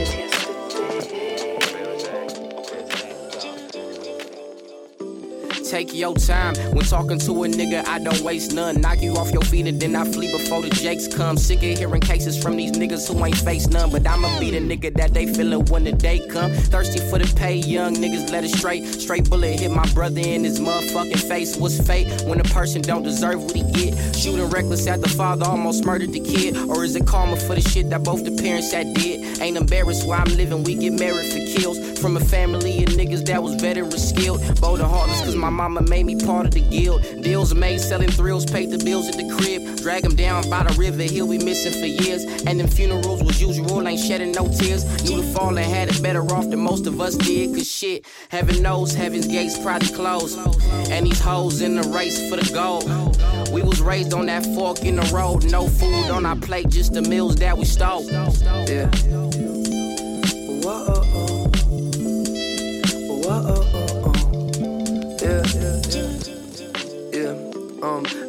[5.73, 7.89] Take your time when talking to a nigga.
[7.89, 8.83] I don't waste none.
[8.83, 11.39] Knock you off your feet and then I flee before the jakes come.
[11.39, 13.91] Sick of hearing cases from these niggas who ain't face none.
[13.91, 16.51] But I'ma be the nigga that they feelin' when the day come.
[16.53, 18.85] Thirsty for the pay, young niggas let it straight.
[18.85, 21.57] Straight bullet hit my brother in his motherfucking face.
[21.57, 24.15] What's fate when a person don't deserve what he get?
[24.15, 26.55] Shooting reckless at the father, almost murdered the kid.
[26.69, 29.41] Or is it karma for the shit that both the parents had did?
[29.41, 30.65] Ain't embarrassed why I'm living.
[30.65, 34.43] We get married for kills from a family of niggas that was veteran skilled.
[34.61, 37.03] Bold and heartless, cause my mama made me part of the guild.
[37.23, 39.77] Deals made selling thrills, paid the bills at the crib.
[39.77, 42.25] Drag him down by the river, he'll be missing for years.
[42.47, 44.83] And them funerals was usual, ain't shedding no tears.
[45.05, 47.55] Knew the fallen had it better off than most of us did.
[47.55, 50.37] Cause shit, heaven knows heaven's gates probably closed.
[50.91, 52.83] And these hoes in the race for the gold.
[53.53, 56.93] We was raised on that fork in the road, no food on our plate, just
[56.93, 58.11] the meals that we stole.
[58.11, 58.91] Yeah.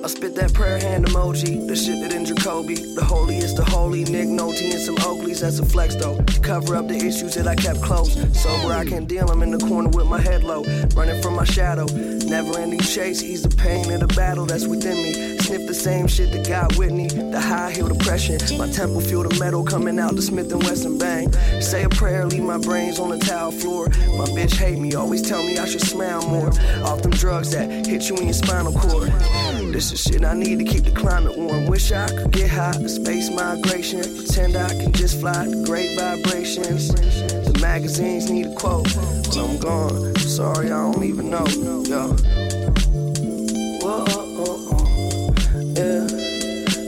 [0.03, 2.75] I spit that prayer hand emoji, the shit that in Jacoby.
[2.75, 6.21] The holiest the holy, Nick Nolte and some Oakleys, that's a flex though.
[6.41, 8.13] Cover up the issues that I kept close.
[8.37, 11.45] Sober, I can't deal, I'm in the corner with my head low, running from my
[11.45, 11.85] shadow.
[11.85, 15.37] Never ending chase, ease the pain of the battle that's within me.
[15.37, 18.39] Sniff the same shit that got Whitney, the high heel depression.
[18.57, 21.31] My temple feel the metal coming out the Smith and Wesson bang.
[21.61, 23.87] Say a prayer, leave my brains on the tile floor.
[24.17, 26.49] My bitch hate me, always tell me I should smile more.
[26.83, 29.13] Off them drugs that hit you in your spinal cord.
[29.73, 31.65] This is shit I need to keep the climate warm.
[31.65, 34.01] Wish I could get high, the space migration.
[34.01, 36.89] Pretend I can just fly the great vibrations.
[36.89, 38.83] The magazines need a quote.
[38.93, 40.09] But I'm gone.
[40.09, 41.47] I'm sorry, I don't even know.
[41.47, 42.09] Yo.
[43.81, 44.69] Whoa, oh, oh.
[44.69, 45.33] oh.
[45.55, 46.05] yeah.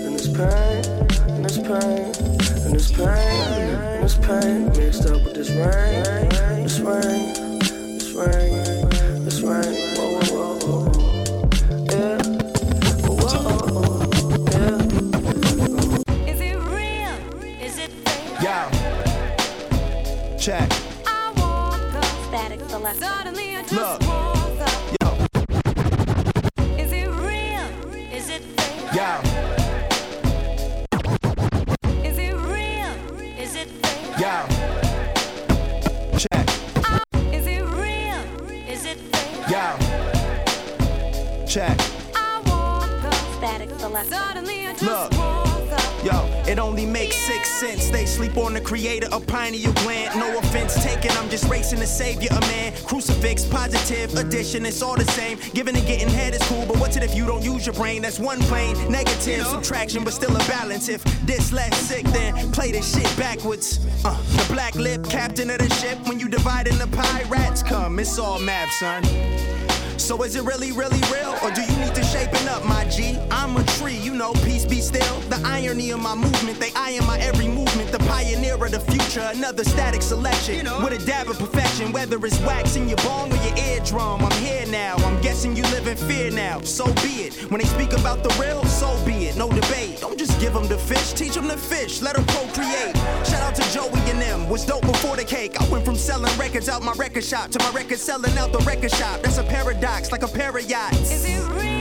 [0.06, 0.86] And it's pain,
[1.34, 2.14] and it's pain,
[2.66, 4.70] and it's pain, and it's pain.
[4.78, 6.04] Mixed up with this rain,
[6.62, 7.34] this rain,
[7.98, 8.46] this rain.
[8.54, 8.75] This rain.
[20.46, 20.70] Check.
[21.08, 22.06] I woke up.
[22.30, 23.02] Statik Selektah.
[23.02, 23.98] Suddenly I just Look.
[24.06, 24.70] up.
[25.02, 25.10] Yo.
[26.78, 27.66] Is it real?
[28.14, 28.94] Is it fake?
[28.94, 29.10] Yo.
[32.06, 32.94] Is it real?
[33.42, 34.22] Is it fake?
[34.22, 34.46] Yo.
[36.22, 36.46] Check.
[37.34, 38.22] Is it real?
[38.70, 39.50] Is it fake?
[39.50, 39.66] Yo.
[41.48, 41.74] Check.
[42.14, 43.18] I woke up.
[43.42, 44.14] Statik Selektah.
[44.14, 45.10] Suddenly I just Look.
[45.18, 46.06] up.
[46.06, 47.90] Yo, it only makes six sense.
[47.90, 50.20] They sleep on the creator of pineal gland.
[50.20, 52.74] No offense taken, I'm just racing to save you a man.
[52.86, 55.38] Crucifix, positive, addition, it's all the same.
[55.54, 58.02] Giving and getting head is cool, but what's it if you don't use your brain?
[58.02, 58.76] That's one plane.
[58.92, 60.90] Negative, subtraction, but still a balance.
[60.90, 63.80] If this less sick, then play this shit backwards.
[64.04, 65.98] Uh, the black lip, captain of the ship.
[66.08, 68.00] When you divide in the pie, rats come.
[68.00, 69.04] It's all map, son.
[70.06, 71.36] So is it really, really real?
[71.42, 73.18] Or do you need to shapen up, my G?
[73.32, 75.20] I'm a tree, you know, peace be still.
[75.32, 77.92] The irony of my movement, they eyeing my every movement.
[77.92, 80.68] The pioneer of the future, another static selection.
[80.84, 84.22] With a dab of perfection, whether it's wax in your bone or your eardrum.
[84.22, 86.62] I'm here now, I'm guessing you live in fear now.
[86.62, 87.50] So be it.
[87.50, 89.36] When they speak about the real, so be it.
[89.36, 90.02] No debate.
[90.02, 92.96] Don't just give them the fish, teach them to fish, let them procreate.
[93.26, 95.60] Shout out to Joey and them, was dope before the cake.
[95.60, 98.60] I went from selling records out my record shop to my record selling out the
[98.60, 99.24] record shop.
[99.24, 101.75] That's a paradox, like a pair of yachts.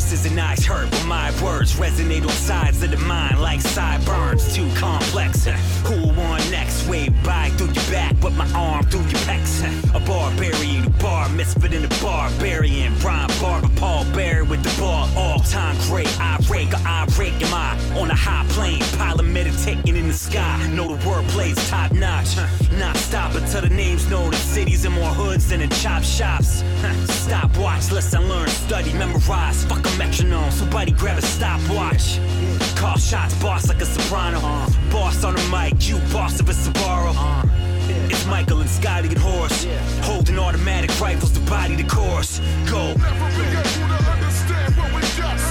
[0.00, 4.54] Irises and eyes hurt, but my words resonate on sides of the mind like sideburns.
[4.54, 5.44] Too complex.
[5.84, 6.88] Who on next?
[6.88, 9.60] Wave by through your back, but my arm through your pecs.
[9.94, 12.94] A barbarian, bar misfit in a barbarian.
[13.00, 15.08] Brian Barber, Paul Bear with the ball.
[15.16, 17.34] All time great, irate, got irate.
[17.42, 18.82] Am I on a high plane?
[18.96, 20.66] Pilot meditating in the sky.
[20.72, 22.36] Know the wordplay's top notch.
[22.78, 26.62] Not stop until the names know the cities and more hoods than in chop shops.
[27.06, 29.64] Stop, watch, listen, learn, study, memorize.
[29.64, 30.50] Fuck a metronome.
[30.50, 32.18] Somebody grab a stopwatch.
[32.76, 34.40] Call shots, boss like a soprano.
[34.90, 37.14] Boss on the mic, you boss of a Sbarro.
[38.10, 39.66] It's Michael and Scottie and Horace.
[40.02, 42.40] Holding automatic rifles to body the course.
[42.70, 42.94] Go.
[42.94, 45.49] So tell Barack to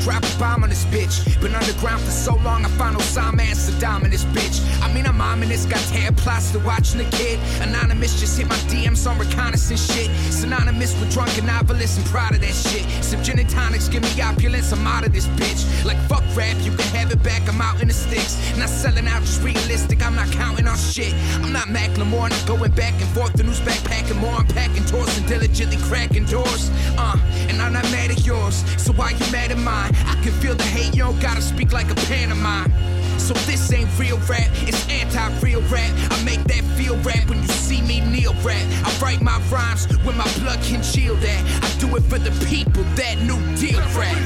[0.00, 1.40] drop a bomb on this bitch.
[1.40, 4.58] Been underground for so long, I found Osama and Saddam in this bitch.
[4.82, 7.38] I mean, I'm ominous, got hair plaster watching the kid.
[7.60, 10.10] Anonymous just hit my DMs on reconnaissance shit.
[10.32, 12.84] Synonymous with drunken novelists and proud of that shit.
[13.04, 15.62] Some gin and tonics, give me opulence, I'm out of this bitch.
[15.84, 18.36] Like fuck rap, you can have it back, I'm out in the sticks.
[18.56, 21.14] Not selling out, just realistic, I'm not counting on shit.
[21.42, 23.34] I'm not Macklemore, not going back and forth.
[23.34, 26.70] The news backpacking more, I'm packing tours and diligently cracking doors.
[26.96, 27.16] Uh,
[27.48, 29.92] and I'm not mad at yours, so why you mad mine?
[30.06, 32.72] I can feel the hate, you don't gotta speak like a pantomime.
[33.18, 35.92] So this ain't real rap, it's anti-real rap.
[36.10, 38.64] I make that feel rap when you see me kneel rap.
[38.84, 41.64] I write my rhymes when my blood can chill that.
[41.64, 44.16] I do it for the people, that new deal rap.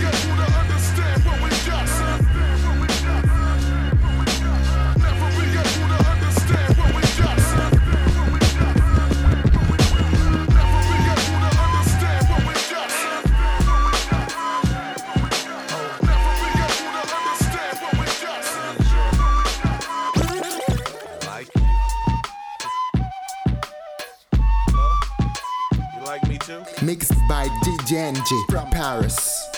[27.29, 29.54] By DJ NJ from Paris.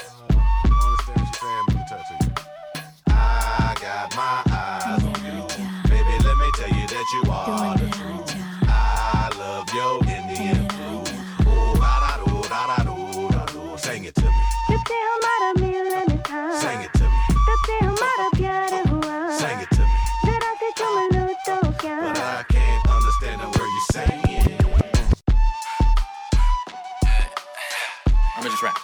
[28.36, 28.76] Let me just rap.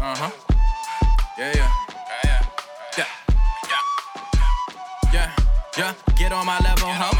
[0.00, 0.30] uh huh.
[1.38, 1.70] Yeah, yeah.
[2.24, 2.46] Yeah,
[2.98, 3.04] yeah.
[3.68, 3.80] Yeah.
[5.12, 5.36] Yeah,
[5.76, 5.94] yeah.
[6.16, 7.10] Get on my level, ho.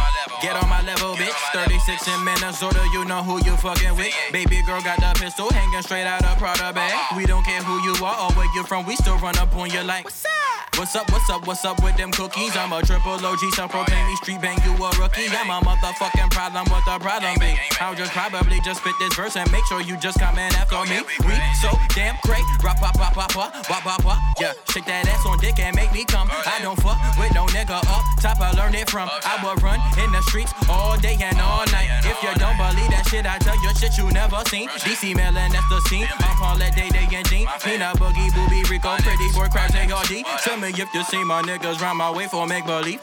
[0.42, 1.36] Get on my level, bitch.
[1.52, 4.14] 36 in Minnesota, you know who you fucking with.
[4.32, 7.16] Baby girl got the pistol hanging straight out of Prada bag.
[7.16, 9.70] We don't care who you are or where you're from, we still run up on
[9.70, 10.04] you like.
[10.04, 10.39] What's up?
[10.76, 12.56] What's up, what's up, what's up with them cookies?
[12.56, 15.28] I'm a triple OG, some proclaim me street bang, you a rookie.
[15.28, 17.54] I'm a motherfucking problem, what the problem be?
[17.80, 20.80] I'll just probably just spit this verse and make sure you just come in after
[20.88, 21.02] me.
[21.26, 24.18] We so damn great, rap, pop, pop, pop, pop, wop, wop, wop.
[24.40, 26.28] Yeah, shake that ass on dick and make me come.
[26.30, 29.08] I don't fuck with no nigga up top, I learned it from.
[29.08, 31.88] I would run in the streets all day and all night.
[32.04, 34.68] If you don't believe that shit, I tell you shit you never seen.
[34.84, 36.06] DC Melon, that's the scene.
[36.20, 37.48] I'm Paulette, Day Day and Jean.
[37.64, 40.12] Peanut Boogie, Booby, Rico, Pretty Boy, Crash, ARD.
[40.60, 43.00] Me if you see my niggas round my way for make believe.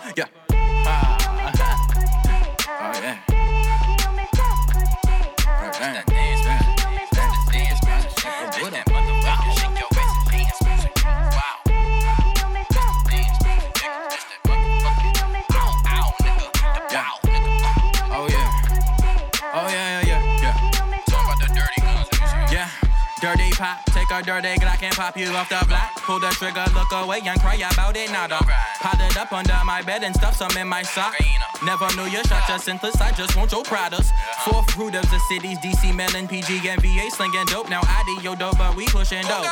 [19.60, 20.68] Oh, yeah, yeah, yeah, yeah.
[24.08, 25.96] Take a dirty Glock and pop you off the block.
[25.98, 28.10] Pull the trigger, look away and cry about it.
[28.10, 28.40] Nada.
[28.80, 31.14] Piled it up under my bed and stuff some in my sock.
[31.66, 33.02] Never knew you shot your senseless.
[33.02, 34.12] I just want your products.
[34.46, 37.70] Fourth root of the cities, DC, Melon, PG, and VA slinging dope.
[37.70, 39.46] Now I do yo dope, but we pushing dope.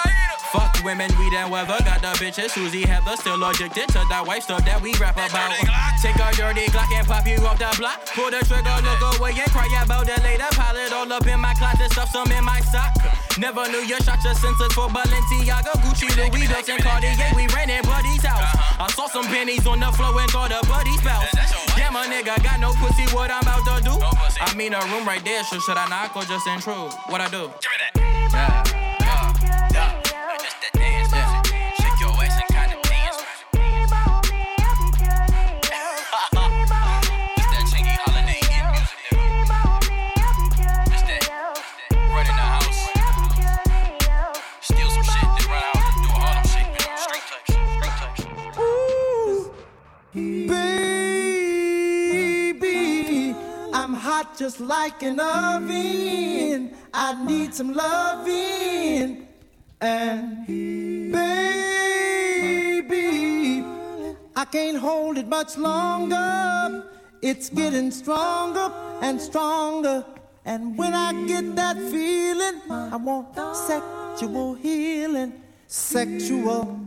[0.56, 1.76] Fuck women, we and weather.
[1.84, 5.52] Got the bitches, Susie Heather, still addicted to that wife stuff that we rap about.
[6.00, 8.08] Take a dirty Glock and pop you off the block.
[8.16, 10.48] Pull the trigger, look away and cry about it later.
[10.56, 12.96] Pile it all up in my closet, stuff some in my sock.
[13.36, 17.36] Never knew you shot your senses for Balenciaga, Gucci, Louis Vuitton, Cartier.
[17.36, 18.48] We ran in Buddy's house.
[18.80, 21.36] I saw some pennies on the floor and thought of Buddy's spouse.
[21.76, 23.04] Damn, a nigga got no pussy.
[23.12, 23.96] What I'm about to do?
[24.40, 25.44] I mean, a room right there.
[25.44, 26.96] So should I knock or just intrude?
[27.12, 27.52] What I do?
[27.60, 28.75] Give me Yeah.
[50.16, 50.56] Baby,
[53.74, 56.72] I'm hot just like an oven.
[56.94, 59.25] I need some loving.
[59.86, 61.22] And baby,
[64.36, 66.84] I can't hold it much longer.
[67.22, 68.72] It's getting stronger
[69.04, 70.04] and stronger.
[70.44, 75.34] And when I get that feeling, I want sexual healing.
[75.68, 76.80] Sexual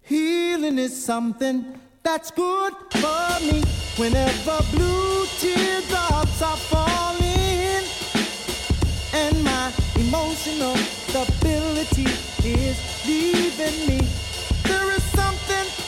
[0.00, 3.62] healing is something that's good for me.
[3.98, 7.84] Whenever blue teardrops are falling,
[9.12, 14.00] and my emotional stability is leaving me,
[14.64, 15.79] there is something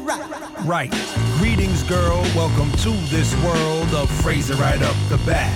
[0.00, 0.56] right.
[0.64, 0.90] Right.
[1.38, 2.22] Greetings, girl.
[2.34, 5.52] Welcome to this world of phrasing right up the bat.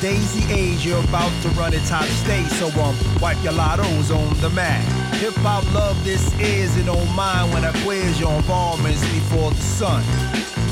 [0.00, 4.34] Daisy age, you're about to run its hot state, so um, wipe your lottos on
[4.40, 4.82] the mat.
[5.16, 9.60] Hip hop love this is, and don't mind when I quiz your involvements before the
[9.60, 10.02] sun.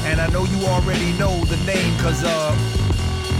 [0.05, 2.78] And I know you already know the name, cause uh,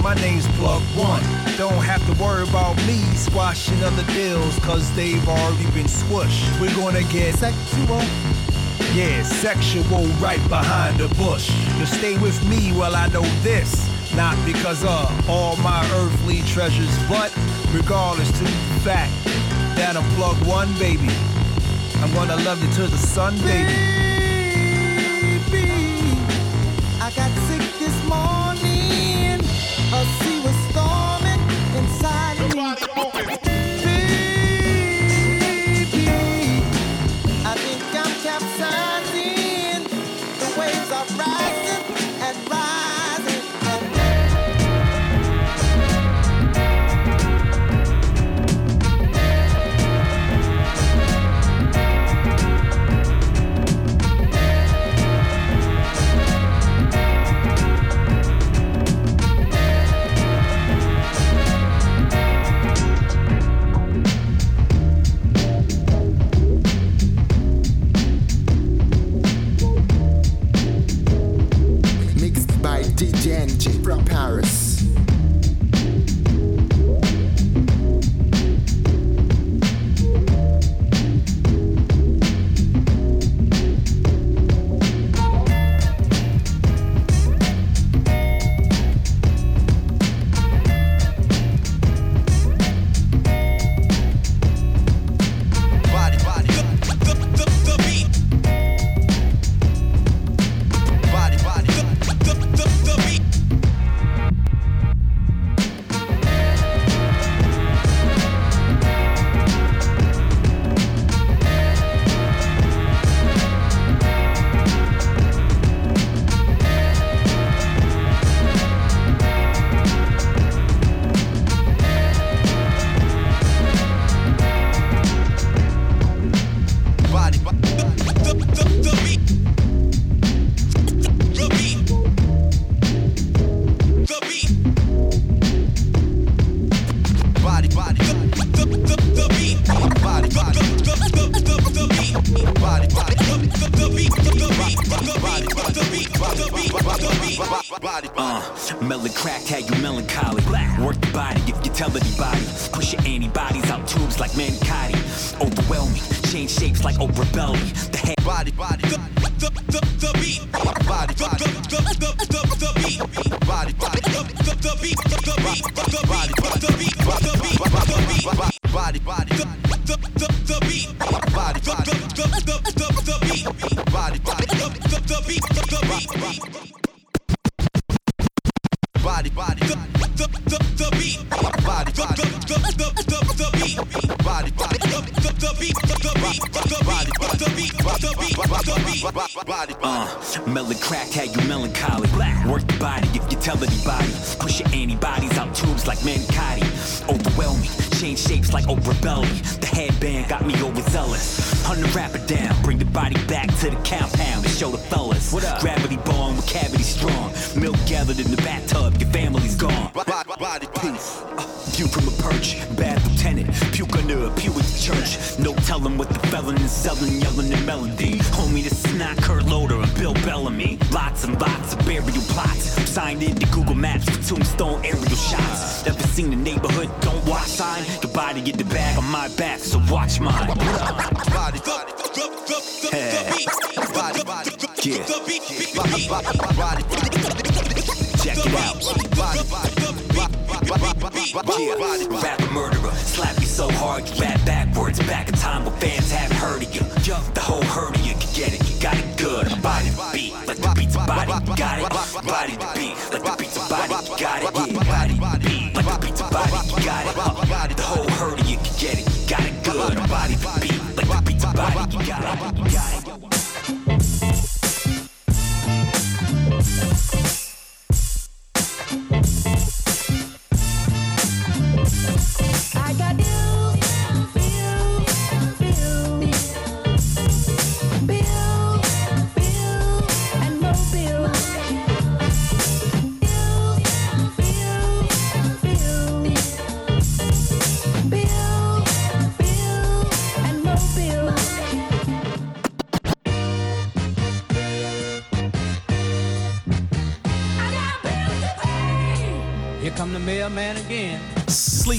[0.03, 1.23] my name's Plug One.
[1.57, 6.61] Don't have to worry about me squashing other deals, cause they've already been squished.
[6.61, 8.03] We're gonna get sexual.
[8.95, 11.51] Yeah, sexual right behind the bush.
[11.79, 13.89] You stay with me while I know this.
[14.15, 17.33] Not because of all my earthly treasures, but
[17.73, 19.13] regardless to the fact
[19.77, 21.11] that I'm Plug One, baby.
[22.01, 23.75] I'm gonna love you to the sun, baby.
[25.51, 26.19] Baby,
[27.01, 27.38] I got
[33.15, 33.48] of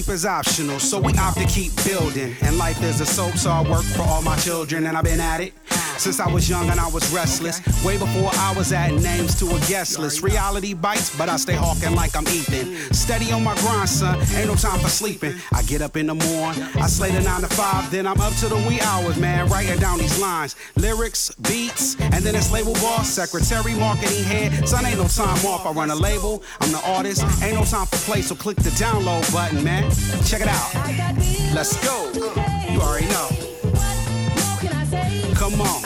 [0.09, 2.35] Is optional, so we opt to keep building.
[2.41, 5.19] And life is a soap, so I work for all my children, and I've been
[5.19, 5.53] at it.
[5.99, 9.47] Since I was young and I was restless, way before I was adding names to
[9.47, 10.23] a guest list.
[10.23, 12.93] Reality bites, but I stay hawking like I'm Ethan.
[12.93, 15.35] Steady on my grind, son, ain't no time for sleeping.
[15.51, 18.33] I get up in the morning, I slay the nine to five, then I'm up
[18.35, 20.55] to the wee hours, man, writing down these lines.
[20.77, 24.69] Lyrics, beats, and then it's label boss, secretary, marketing head.
[24.69, 25.65] Son, ain't no time off.
[25.65, 28.71] I run a label, I'm the artist, ain't no time for play, so click the
[28.71, 29.91] download button, man.
[30.23, 30.73] Check it out.
[31.53, 32.09] Let's go.
[32.71, 33.48] You already know.
[35.39, 35.81] Come on.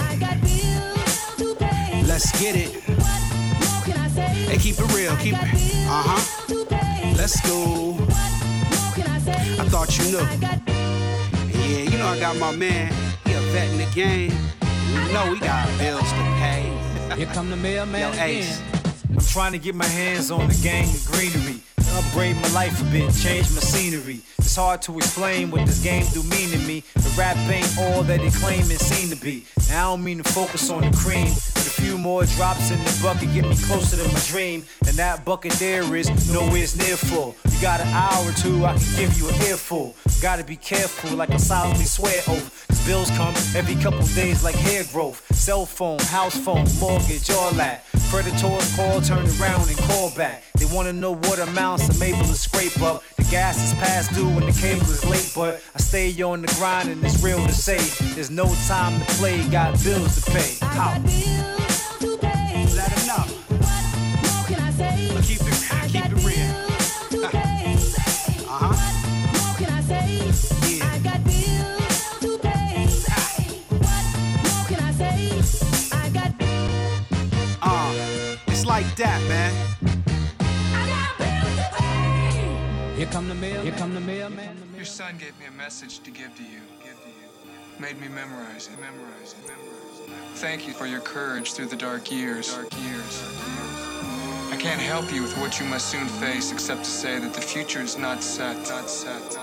[2.08, 2.72] Let's get it.
[4.50, 5.16] Hey, keep it real.
[5.18, 5.88] Keep it.
[5.88, 7.16] Uh huh.
[7.16, 7.96] Let's go.
[9.62, 10.26] I thought you knew.
[11.60, 12.92] Yeah, you know I got my man.
[13.26, 14.34] He a vet in the game.
[14.90, 16.64] You know we got bills to pay.
[17.16, 18.30] Here come the mailman Yo, again.
[18.30, 18.60] Ace.
[19.12, 21.62] I'm trying to get my hands on the gang of greenery.
[21.94, 24.22] Upgrade my life a bit, change my scenery.
[24.40, 26.84] It's hard to explain what this game do mean to me.
[26.96, 29.46] The rap ain't all that it claim it seem to be.
[29.70, 31.28] Now I don't mean to focus on the cream,
[31.84, 34.64] few more drops in the bucket get me closer to my dream.
[34.88, 37.36] And that bucket there is nowhere near full.
[37.52, 39.96] You got an hour or two, I can give you an earful.
[40.22, 42.66] Gotta be careful, like I solemnly swear oath.
[42.70, 45.22] Cause bills come every couple days like hair growth.
[45.36, 47.86] Cell phone, house phone, mortgage, all that.
[48.10, 50.44] Predators call, turn around and call back.
[50.58, 53.04] They wanna know what amounts I'm able to scrape up.
[53.18, 56.48] The gas is past due and the cable is late, but I stay on the
[56.60, 57.80] grind and it's real to say.
[58.14, 60.56] There's no time to play, got bills to pay.
[60.62, 61.73] How?
[83.04, 83.62] Here come the mail.
[83.62, 84.58] Here come the mailman.
[84.78, 86.62] Your son gave me a message to give to you.
[86.82, 87.78] Give to you.
[87.78, 88.80] Made me memorize it.
[88.80, 89.46] Memorize it.
[89.46, 90.10] Memorize it.
[90.36, 92.56] Thank you for your courage through the dark years.
[92.56, 93.22] Dark years.
[93.22, 94.13] I
[94.64, 97.82] can't help you with what you must soon face, except to say that the future
[97.82, 98.56] is not set.
[98.70, 99.38] Not set.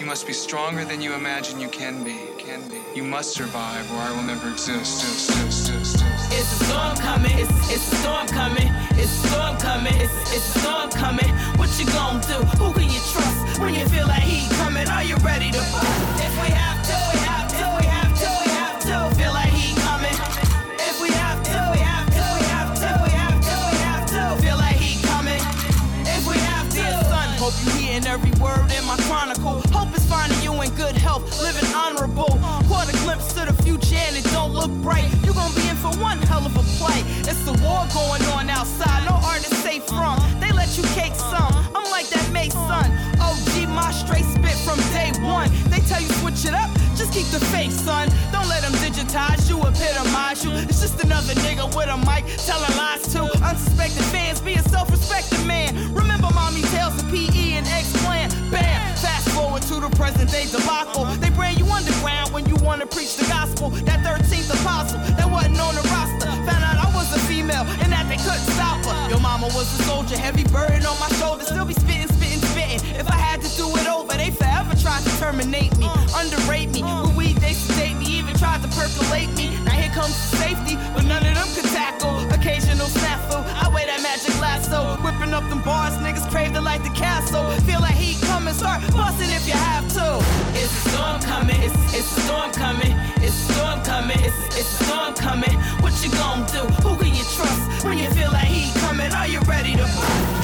[0.00, 2.18] You must be stronger than you imagine you can be.
[2.38, 2.80] Can be.
[2.92, 5.04] You must survive, or I will never exist.
[5.04, 6.32] exist, exist, exist.
[6.32, 8.68] It's a storm coming, it's, it's a storm coming,
[8.98, 11.30] it's a storm coming, it's, it's a storm coming.
[11.54, 12.38] What you gonna do?
[12.58, 14.88] Who can you trust when you feel like he coming?
[14.88, 16.18] Are you ready to bust?
[16.18, 17.23] If we have to, we
[27.64, 29.62] you hearing every word in my chronicle.
[29.72, 32.38] Hope it's finding you in good health, living honorable.
[32.68, 35.08] Caught a glimpse to the future and it don't look bright.
[35.24, 37.00] You gonna be in for one hell of a play.
[37.28, 40.18] It's the war going on outside, no artist safe from.
[40.40, 41.52] They let you cake some.
[41.74, 42.86] I'm like that May son.
[43.20, 45.48] OG, my straight spit from day one.
[45.70, 46.70] They tell you switch it up,
[47.14, 48.10] keep the face, son.
[48.32, 50.50] Don't let them digitize you, epitomize you.
[50.66, 54.40] It's just another nigga with a mic telling lies to unsuspecting fans.
[54.40, 55.70] Be a self respecting man.
[55.94, 58.30] Remember mommy tales of PE and X Clan.
[58.50, 58.96] Bam!
[58.96, 61.04] Fast forward to the present day debacle.
[61.22, 63.70] They brand you underground when you want to preach the gospel.
[63.86, 66.26] That 13th apostle that wasn't on the roster.
[66.50, 69.10] Found out I was a female and that they couldn't stop her.
[69.10, 71.46] Your mama was a soldier, heavy burden on my shoulders.
[71.46, 72.33] Still be spitting, spitting
[72.64, 72.98] spitting.
[72.98, 76.82] If I had to do it over, they forever tried to terminate me, underrate me.
[76.82, 79.56] With weed, they sedate me, even tried to percolate me.
[79.64, 82.14] Now here comes safety, but none of them could tackle.
[82.32, 84.96] Occasional snafu, I wear that magic lasso.
[85.02, 87.44] Whipping up them bars, niggas crave the like the castle.
[87.66, 90.18] Feel like heat coming, start busting if you have to.
[90.54, 92.92] It's a storm coming, it's, it's a storm coming,
[93.22, 95.54] it's a storm coming, it's, it's a storm coming.
[95.82, 96.62] What you gonna do?
[96.84, 99.10] Who can you trust when you feel like heat coming?
[99.12, 99.84] Are you ready to?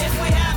[0.00, 0.49] If we have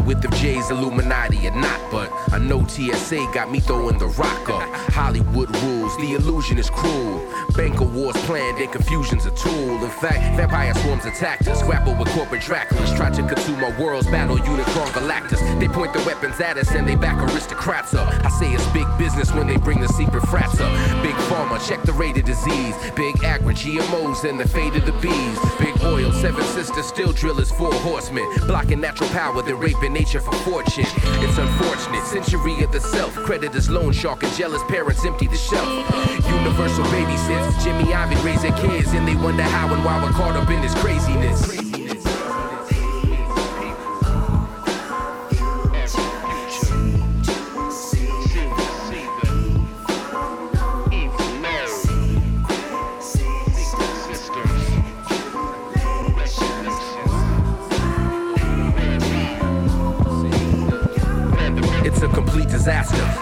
[0.00, 4.48] with if Jay's Illuminati or not, but I know TSA got me throwing the rock
[4.48, 4.68] up.
[4.90, 7.24] Hollywood rules, the illusion is cruel.
[7.54, 9.84] Banker wars planned and confusion's a tool.
[9.84, 14.08] In fact, vampire swarms attacked us, grapple with corporate Draculas, try to consume our worlds,
[14.08, 15.38] battle unicorn Galactus.
[15.60, 18.12] They point their weapons at us and they back aristocrats up.
[18.24, 20.72] I say it's big business when they bring the secret frats up.
[21.04, 22.74] Big pharma, check the rate of disease.
[22.96, 25.38] Big agri, GMOs and the fate of the bees.
[25.60, 28.28] Big oil, seven sisters, still drillers, four horsemen.
[28.48, 30.86] Blocking natural power, then raping nature for fortune.
[31.22, 33.14] It's unfortunate, century of the self.
[33.14, 35.68] Creditors, loan shark, and jealous parents empty the shelf.
[36.26, 40.36] Universal babysits, Jimmy Iovine raise their kids, and they wonder how and why we're caught
[40.36, 41.53] up in this craziness.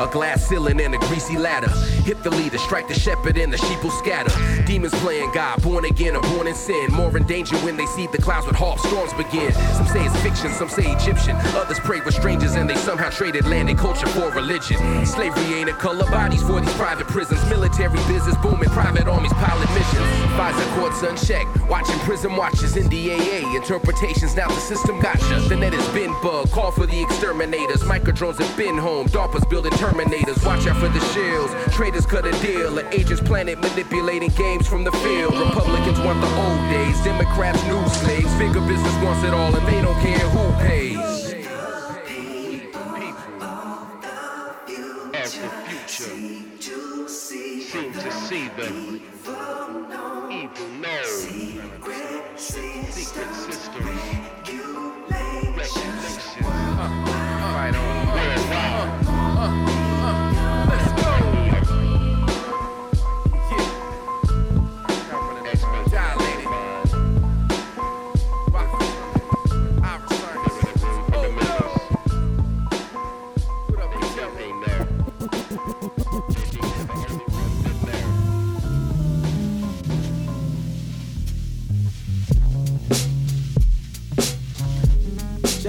[0.03, 1.71] A glass ceiling and a greasy ladder.
[2.03, 4.33] Hit the leader, strike the shepherd, and the sheep will scatter.
[4.65, 6.91] Demons playing God, born again or born in sin.
[6.91, 9.53] More in danger when they see the clouds with harp storms begin.
[9.53, 11.37] Some say it's fiction, some say Egyptian.
[11.55, 15.07] Others pray for strangers and they somehow traded land and culture for religion.
[15.07, 17.39] Slavery ain't a color, bodies for these private prisons.
[17.49, 20.07] Military business booming, private armies piling missions.
[20.35, 24.35] FISA courts unchecked, watching prison watches, NDAA interpretations.
[24.35, 25.39] Now the system gotcha.
[25.49, 27.83] The net has been bugged, call for the exterminators.
[27.83, 29.73] Microdrones have been home, DARPA's building.
[30.45, 31.53] Watch out for the shields.
[31.75, 35.39] Traders cut a deal, an agent's planet manipulating games from the field.
[35.39, 38.35] Republicans want the old days, Democrats new slaves.
[38.35, 41.35] Bigger business wants it all, and they don't care who pays.
[45.15, 49.02] As the future seem to see the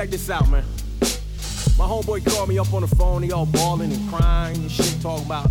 [0.03, 0.65] Check this out, man.
[1.77, 5.01] My homeboy called me up on the phone, he all bawling and crying and shit,
[5.01, 5.49] talking about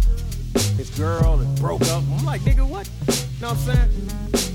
[0.77, 2.03] his girl and broke up.
[2.19, 2.87] I'm like, nigga, what?
[3.09, 4.52] You know what I'm saying?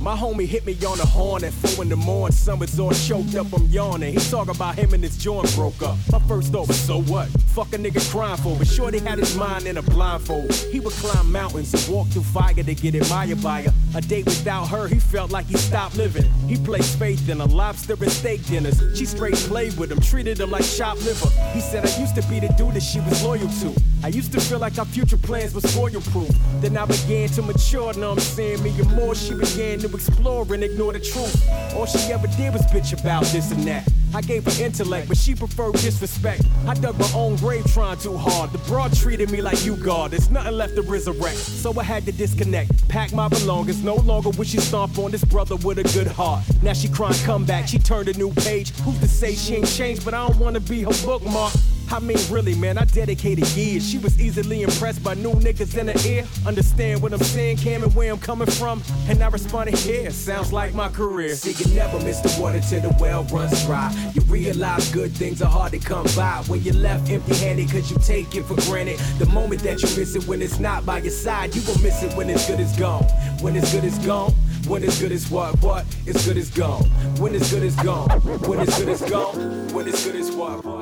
[0.00, 2.34] My homie hit me on the horn at four in the morning.
[2.34, 4.14] Summer's all choked up, I'm yawning.
[4.14, 5.98] He talk about him and his joint broke up.
[6.10, 7.28] My first thought was, so what?
[7.54, 10.54] Fuck a nigga crying for, but Shorty had his mind in a blindfold.
[10.54, 13.72] He would climb mountains and walk through fire to get admired by her.
[13.94, 16.24] A day without her, he felt like he stopped living.
[16.48, 18.80] He placed faith in a lobster and steak dinners.
[18.96, 21.28] She straight played with him, treated him like shop liver.
[21.52, 23.74] He said, I used to be the dude that she was loyal to.
[24.02, 26.30] I used to feel like our future plans was spoil proof.
[26.60, 28.62] Then I began to mature, know I'm saying?
[28.62, 31.48] Me and more, she began to explore and ignore the truth.
[31.74, 33.88] All she ever did was bitch about this and that.
[34.12, 36.42] I gave her intellect, but she preferred disrespect.
[36.66, 38.50] I dug my own grave trying too hard.
[38.50, 40.10] The broad treated me like you, God.
[40.10, 41.36] There's nothing left to resurrect.
[41.36, 43.84] So I had to disconnect, pack my belongings.
[43.84, 46.42] No longer would she stomp on this brother with a good heart.
[46.62, 48.70] Now she crying comeback, she turned a new page.
[48.80, 51.52] Who's to say she ain't changed, but I don't wanna be her bookmark.
[51.92, 53.88] I mean, really, man, I dedicated years.
[53.88, 56.24] She was easily impressed by new niggas in her ear.
[56.46, 58.80] Understand what I'm saying, Cam, and where I'm coming from.
[59.08, 61.34] And I responded, here, sounds like my career.
[61.34, 63.92] See, you never miss the water till the well runs dry.
[64.14, 67.90] You realize good things are hard to come by when you're left empty handed, cause
[67.90, 68.98] you take it for granted.
[69.18, 72.04] The moment that you miss it when it's not by your side, you gon' miss
[72.04, 73.02] it when it's good as gone.
[73.42, 74.32] When it's good as gone.
[74.68, 75.60] When it's good as what?
[75.60, 75.84] What?
[76.06, 76.84] It's good as gone.
[77.18, 78.08] When it's good as gone.
[78.46, 79.72] When it's good as gone.
[79.72, 80.64] When it's good as what?
[80.64, 80.79] What?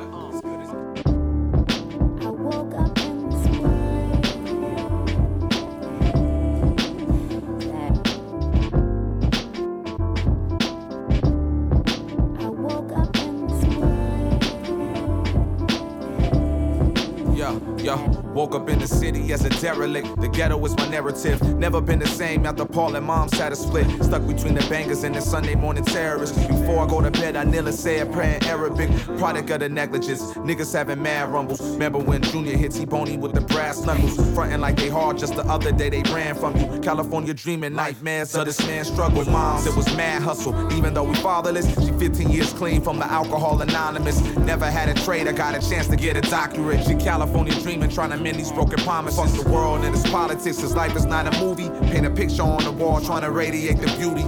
[19.59, 20.19] Derelict.
[20.21, 21.41] The ghetto is my narrative.
[21.57, 23.87] Never been the same after Paul and mom had a split.
[24.03, 26.37] Stuck between the bangers and the Sunday morning terrorists.
[26.47, 28.89] Before I go to bed, I kneel and say a prayer in Arabic.
[29.17, 30.21] Product of the negligence.
[30.33, 31.61] Niggas having mad rumbles.
[31.61, 34.15] Remember when Junior hit T-Boney with the brass knuckles?
[34.33, 36.79] Frontin' like they hard just the other day they ran from you.
[36.79, 39.25] California dreaming nightmares of this man's struggle.
[39.25, 40.53] Moms, it was mad hustle.
[40.73, 44.21] Even though we fatherless, she 15 years clean from the alcohol anonymous.
[44.37, 46.85] Never had a trade, I got a chance to get a doctorate.
[46.85, 49.19] She California dreaming, trying to mend these broken promises.
[49.19, 51.69] Fuck the world and its politics, cause life is not a movie.
[51.91, 54.21] Paint a picture on the wall, trying to radiate the beauty.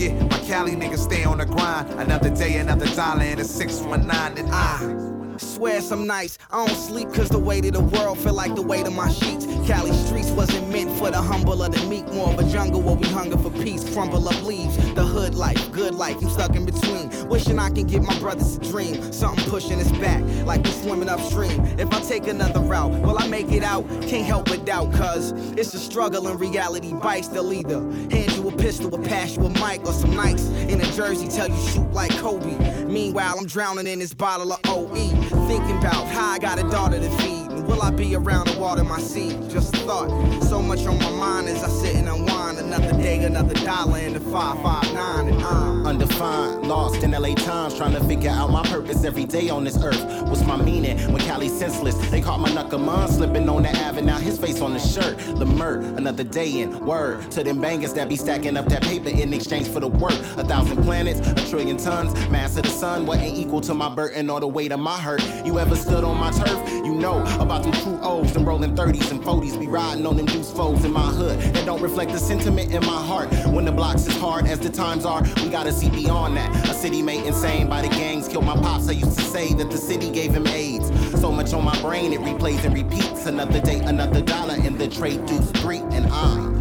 [0.00, 1.90] Yeah, my Cali niggas stay on the grind.
[2.00, 5.05] Another day, another dollar, and a 619 and I.
[5.38, 8.62] Swear some nights I don't sleep cause the weight of the world feel like the
[8.62, 9.46] weight of my sheets.
[9.66, 12.94] Cali streets wasn't meant for the humble or the meek, more of a jungle where
[12.94, 13.82] we hunger for peace.
[13.92, 17.10] Crumble up leaves, the hood life, good life, I'm stuck in between.
[17.28, 19.12] Wishing I can give my brothers a dream.
[19.12, 21.64] Something pushing us back, like we swimming upstream.
[21.78, 23.86] If I take another route, will I make it out?
[24.02, 26.94] Can't help but doubt, cause it's a struggle in reality.
[26.94, 27.80] Bites the leader.
[28.10, 31.28] Hand you a pistol, or pass you a mic, or some nights in a jersey
[31.28, 32.84] tell you shoot like Kobe.
[32.84, 35.25] Meanwhile, I'm drowning in this bottle of OE.
[35.28, 37.45] Thinking about how I got a daughter to feed.
[37.66, 39.50] Will I be around to water my seed?
[39.50, 40.08] Just thought.
[40.44, 42.58] So much on my mind as I sit and unwind.
[42.58, 47.92] Another day, another dollar in the 559 and I'm Undefined, lost in LA times, trying
[47.92, 50.04] to figure out my purpose every day on this earth.
[50.28, 51.94] What's my meaning when Cali's senseless?
[52.10, 55.16] They caught my knuckle slipping on the Ave, now his face on the shirt.
[55.28, 56.84] Lemur, another day in.
[56.84, 60.18] Word to them bangers that be stacking up that paper in exchange for the work.
[60.36, 64.28] A thousand planets, a trillion tons, mass of the sun wasn't equal to my burden
[64.28, 65.22] or the weight of my hurt.
[65.44, 66.68] You ever stood on my turf?
[66.84, 70.26] You know about them true O's, them rolling 30s and 40s, be riding on them
[70.26, 71.38] deuce foes in my hood.
[71.54, 73.28] That don't reflect the sentiment in my heart.
[73.46, 76.68] When the blocks is hard as the times are, we gotta see beyond that.
[76.68, 78.88] A city made insane by the gangs killed my pops.
[78.88, 80.90] I used to say that the city gave him AIDS.
[81.20, 83.26] So much on my brain, it replays and repeats.
[83.26, 86.55] Another day, another dollar in the trade deuce three, and I.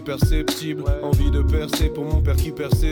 [0.00, 0.84] perceptible.
[1.02, 2.85] Envie de percer pour mon père qui perceptif.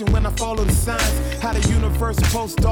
[0.00, 1.42] When I follow the signs.
[1.42, 2.64] How the universe post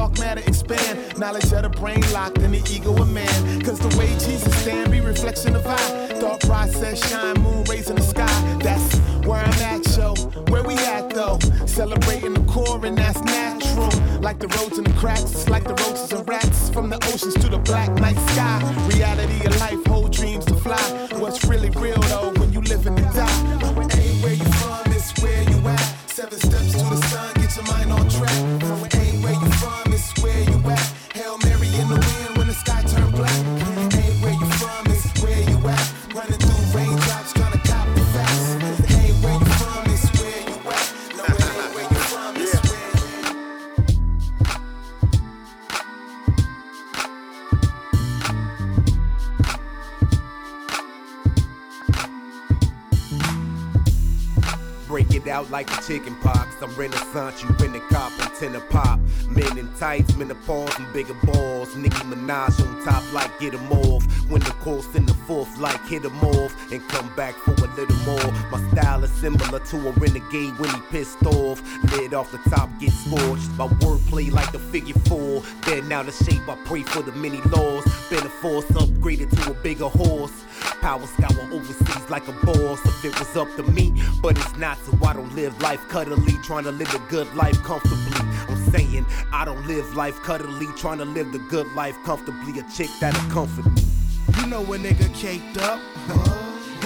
[69.70, 71.62] to a renegade when he pissed off.
[71.92, 73.48] Lid off the top get scorched.
[73.56, 75.42] My wordplay like the figure four.
[75.64, 77.84] Then out of shape, I pray for the many laws.
[78.10, 80.32] Been a force upgraded to a bigger horse.
[80.80, 83.92] Power scour overseas like a boss if it was up to me.
[84.20, 86.34] But it's not, so I don't live life cuddly.
[86.42, 88.28] Trying to live a good life comfortably.
[88.48, 90.66] I'm saying I don't live life cuddly.
[90.76, 92.58] Trying to live the good life comfortably.
[92.58, 93.82] A chick that'll comfort me.
[94.40, 95.80] You know a nigga caked up.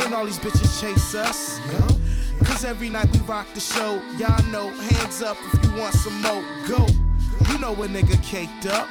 [0.04, 1.93] And all these bitches chase us.
[2.64, 4.00] Cause every night we rock the show.
[4.16, 6.42] Y'all know, hands up if you want some more.
[6.66, 6.86] Go.
[7.50, 8.88] You know a nigga caked up.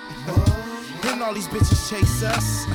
[1.06, 2.68] And all these bitches chase us.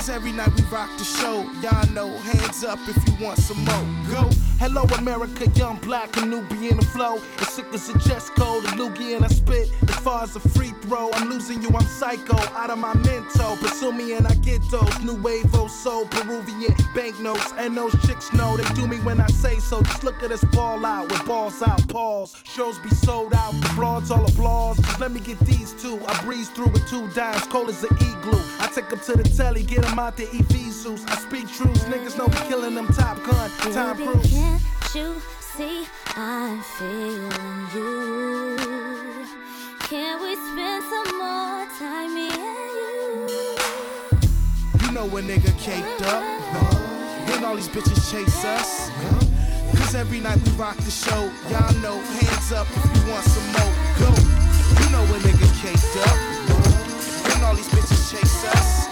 [0.00, 1.42] Cause every night we rock the show.
[1.60, 4.10] Y'all know, hands up if you want some more.
[4.10, 4.30] Go.
[4.58, 7.20] Hello, America, young black, a newbie in the flow.
[7.38, 9.68] As sick as a chest cold, a loogie and I spit.
[9.88, 12.38] As far as a free throw, I'm losing you, I'm psycho.
[12.56, 14.98] Out of my mental, pursue me and I get those.
[15.00, 17.52] New wave, soul, Peruvian banknotes.
[17.58, 19.82] And those chicks know they do me when I say so.
[19.82, 22.34] Just look at us ball out with balls out, pause.
[22.44, 24.78] Shows be sold out, broads all applause.
[24.78, 26.00] Just let me get these two.
[26.06, 28.40] I breeze through with two dimes, cold as an igloo.
[28.60, 31.04] I take them to the telly, get them out the Ephesus.
[31.06, 34.30] I speak truths, niggas know we killing them Top Gun, Tom Baby, Cruise.
[34.30, 34.62] can't
[34.94, 35.16] you
[35.56, 35.86] see
[36.16, 37.30] I'm feeling
[37.74, 38.56] you?
[39.80, 43.56] Can we spend some more time, me and you?
[44.84, 46.22] You know a nigga caked up.
[47.30, 48.90] And all these bitches chase us.
[49.76, 51.30] Cause every night we rock the show.
[51.48, 53.74] Y'all know, hands up if you want some more.
[53.98, 54.10] Go.
[54.82, 57.34] You know a nigga caked up.
[57.34, 58.89] And all these bitches chase us.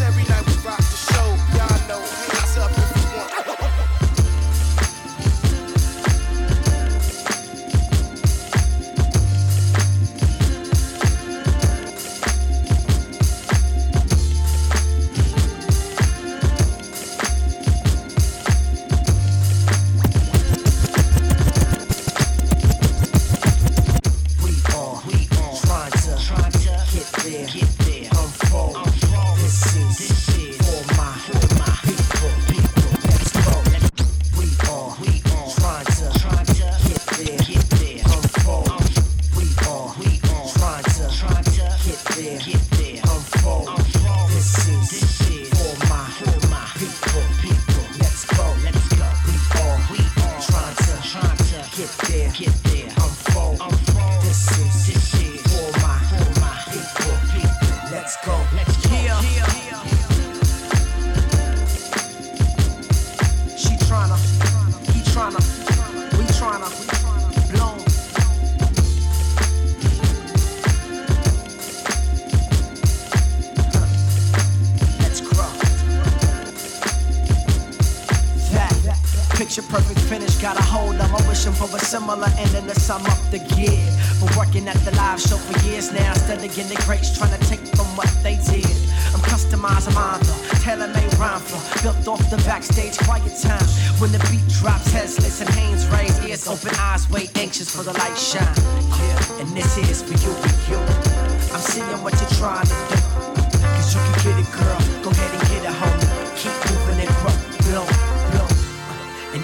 [0.00, 1.26] Every night we rock the show.
[1.56, 2.17] Y'all know,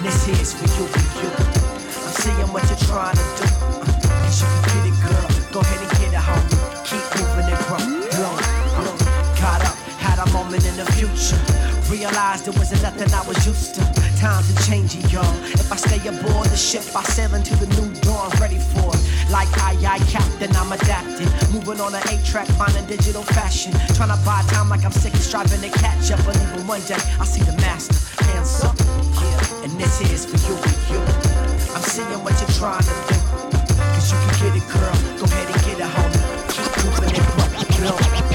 [0.05, 1.33] this is for you, for you.
[1.33, 3.45] I'm seeing what you're trying to do.
[3.73, 3.89] Uh,
[4.21, 5.27] Cause you can get it, girl.
[5.49, 6.61] Go ahead and get it, homie.
[6.85, 7.77] Keep moving it, bro.
[8.13, 8.35] Blow,
[8.77, 8.95] blow.
[9.41, 11.41] Got up, had a moment in the future.
[11.89, 13.81] Realized it wasn't nothing I was used to.
[14.21, 15.25] Times are changing, y'all.
[15.57, 19.01] If I stay aboard the ship, I sail into the new dawn, ready for it.
[19.31, 21.29] Like I, I captain, I'm adapting.
[21.49, 23.73] Moving on an eight track, finding digital fashion.
[23.97, 26.21] Trying to buy time like I'm sick and striving to catch up.
[26.25, 28.04] But even one day, I see the master.
[29.77, 30.55] This is for you,
[30.93, 31.01] you.
[31.75, 33.15] I'm seeing what you're trying to do.
[33.93, 34.95] Cause you can get it, girl.
[35.19, 36.23] Go ahead and get it, homie.
[36.51, 38.34] Keep moving it, bro.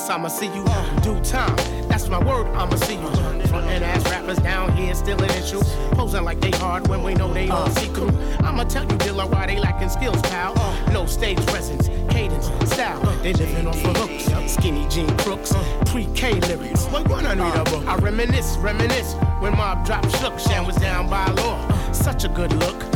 [0.00, 0.64] Ain't I'ma see you.
[0.64, 1.56] In due time,
[1.88, 3.10] that's my word, I'ma see you.
[3.48, 5.60] Frontin' ass rappers down here still an issue.
[5.92, 8.12] Posing like they hard when we know they all see through.
[8.40, 10.54] I'ma tell you, Dilla, why they lacking skills, pal.
[10.92, 13.00] No stage presence, cadence, style.
[13.22, 15.52] They living off of hooks, skinny jean crooks,
[15.86, 16.86] pre-K lyrics.
[16.86, 17.86] What one I need a book?
[17.86, 20.38] I reminisce, reminisce when Mob Drop shook.
[20.38, 21.92] Shan was down by law.
[21.92, 22.89] Such a good look.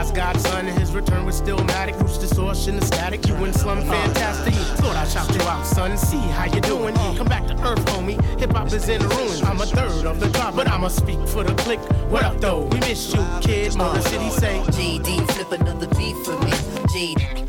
[0.00, 2.00] Nas Godson and his return was Stillmatic.
[2.00, 3.26] Roots distortion, the static.
[3.28, 4.54] You and Slum fantastic.
[4.54, 5.98] Thought I shout you out, son.
[5.98, 6.94] See how you doing.
[6.94, 8.18] Come back to earth, homie.
[8.40, 9.42] Hip hop is in ruins.
[9.42, 11.80] I'm a third of the drop, but I'ma speak for the click.
[12.08, 12.62] What up, though?
[12.72, 13.76] We miss you, kid.
[13.76, 14.60] Motor City say.
[14.68, 16.52] JD, flip another beat for me.
[16.94, 17.39] JD.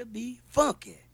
[0.00, 1.09] To be funky.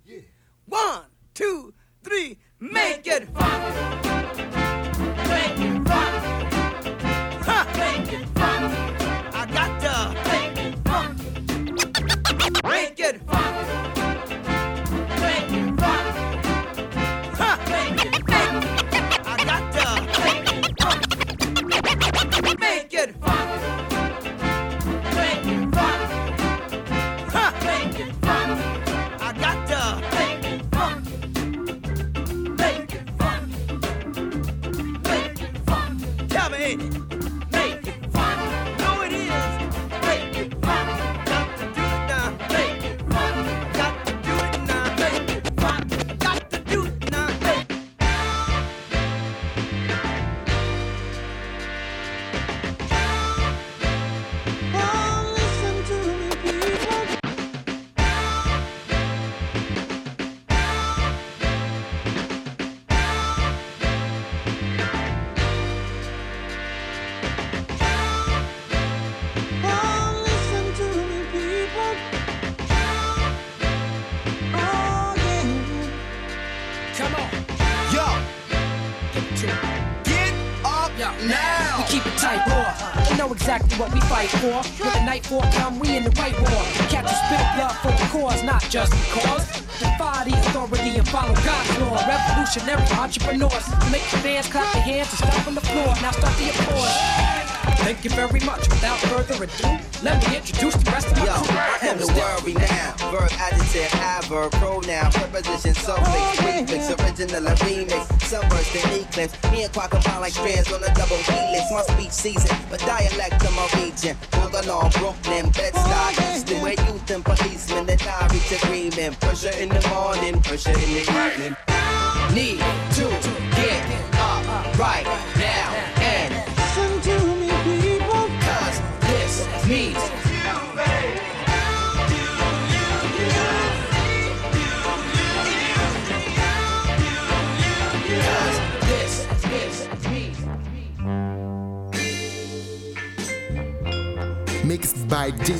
[99.47, 99.86] Without further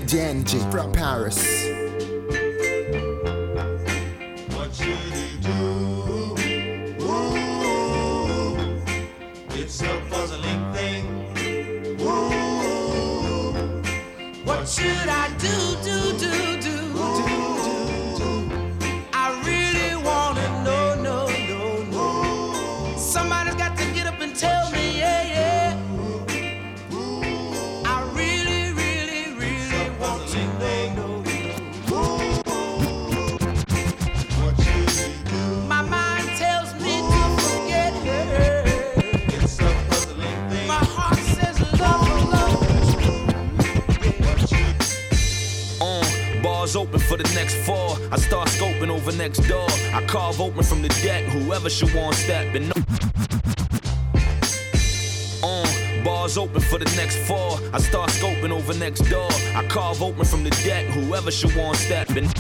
[0.07, 1.37] by from Paris.
[4.55, 6.37] What should he do?
[7.03, 8.57] Ooh,
[9.51, 11.05] it's a puzzling thing.
[12.01, 13.53] Ooh,
[14.45, 15.76] What should I do,
[47.17, 47.97] for the next four.
[48.13, 49.67] I start scoping over next door.
[49.93, 51.25] I carve open from the deck.
[51.25, 52.73] Whoever should want step and.
[55.43, 57.59] Uh, bars open for the next four.
[57.73, 59.29] I start scoping over next door.
[59.55, 60.87] I carve open from the deck.
[60.87, 62.36] Whoever should want step and.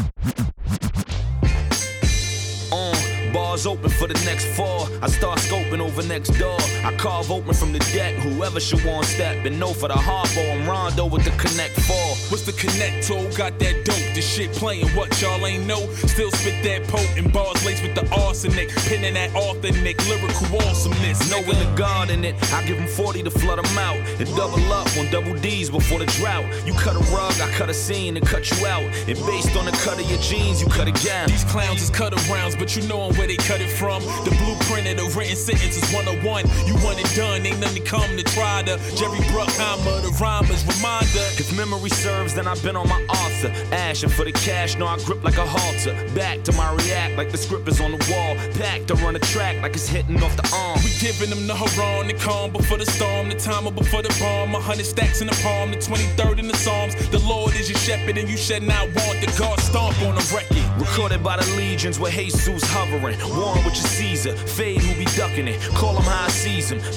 [3.66, 4.86] Open for the next four.
[5.02, 6.56] I start scoping over next door.
[6.84, 8.14] I carve open from the deck.
[8.14, 10.40] Whoever should want step and no for the harbor.
[10.52, 12.14] I'm Rondo with the connect four.
[12.30, 13.26] What's the connect tool?
[13.36, 15.88] Got that dope, this shit playing what y'all ain't know.
[16.06, 18.70] Still spit that potent bars laced with the arsenic.
[18.86, 21.28] Pinning that authentic lyrical awesomeness.
[21.28, 22.36] No in the garden it.
[22.52, 23.98] I give them 40 to flood them out.
[24.20, 26.46] And double up on double D's before the drought.
[26.64, 28.84] You cut a rug, I cut a scene and cut you out.
[29.08, 31.26] And based on the cut of your jeans, you cut a gown.
[31.26, 34.02] These clowns is cut arounds, but you know I'm where they cut it from.
[34.24, 36.44] The blueprint of the written sentence is 101.
[36.66, 38.76] You want it done, ain't nothing come to try to.
[38.96, 41.26] Jerry Bruckheimer, the rhymers reminder.
[41.38, 43.50] If memory serves, then I've been on my author.
[43.74, 45.94] Ashing for the cash, no, I grip like a halter.
[46.14, 48.36] Back to my react like the script is on the wall.
[48.54, 50.78] Packed to run a track like it's hitting off the arm.
[50.84, 54.54] We giving them the haran, the calm before the storm, the timer before the bomb.
[54.54, 56.94] A hundred stacks in the palm, the 23rd in the Psalms.
[57.10, 60.32] The Lord is your shepherd, and you shall not want the God stomp on the
[60.34, 60.56] record.
[60.80, 63.18] Recorded by the legions with Jesus hovering.
[63.46, 64.32] Warren with your Caesar.
[64.34, 65.60] Fade who be ducking it.
[65.78, 66.36] Call him how I.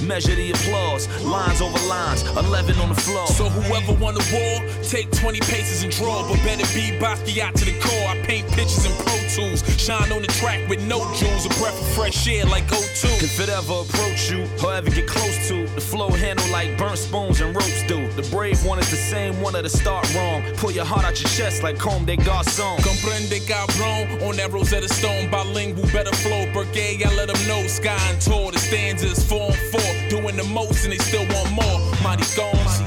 [0.02, 1.06] Measure the applause.
[1.22, 2.22] Lines over lines.
[2.36, 3.26] 11 on the floor.
[3.28, 6.26] So whoever won the war, take 20 paces and draw.
[6.26, 8.08] But better be Basquiat to the core.
[8.08, 9.62] I paint pictures in Pro Tools.
[9.78, 11.46] Shine on the track with no jewels.
[11.46, 13.22] A breath of fresh air like O2.
[13.22, 16.98] If it ever approach you, or ever get close to, the flow handle like burnt
[16.98, 18.08] spoons and ropes do.
[18.12, 20.42] The brave one is the same one at the start wrong.
[20.56, 22.76] Pull your heart out your chest like Comme des Garçons.
[22.82, 27.98] Comprende cabrón on that Rosetta Stone bilingual better flow brigade I let them know sky
[28.10, 31.78] and tall the stanzas four and four doing the most and they still want more.
[32.02, 32.78] Mighty stones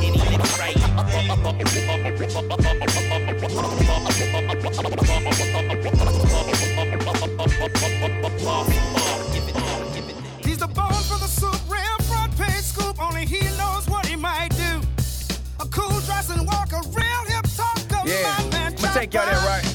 [0.00, 0.22] He's
[8.62, 8.87] the
[18.98, 19.67] take y'all right?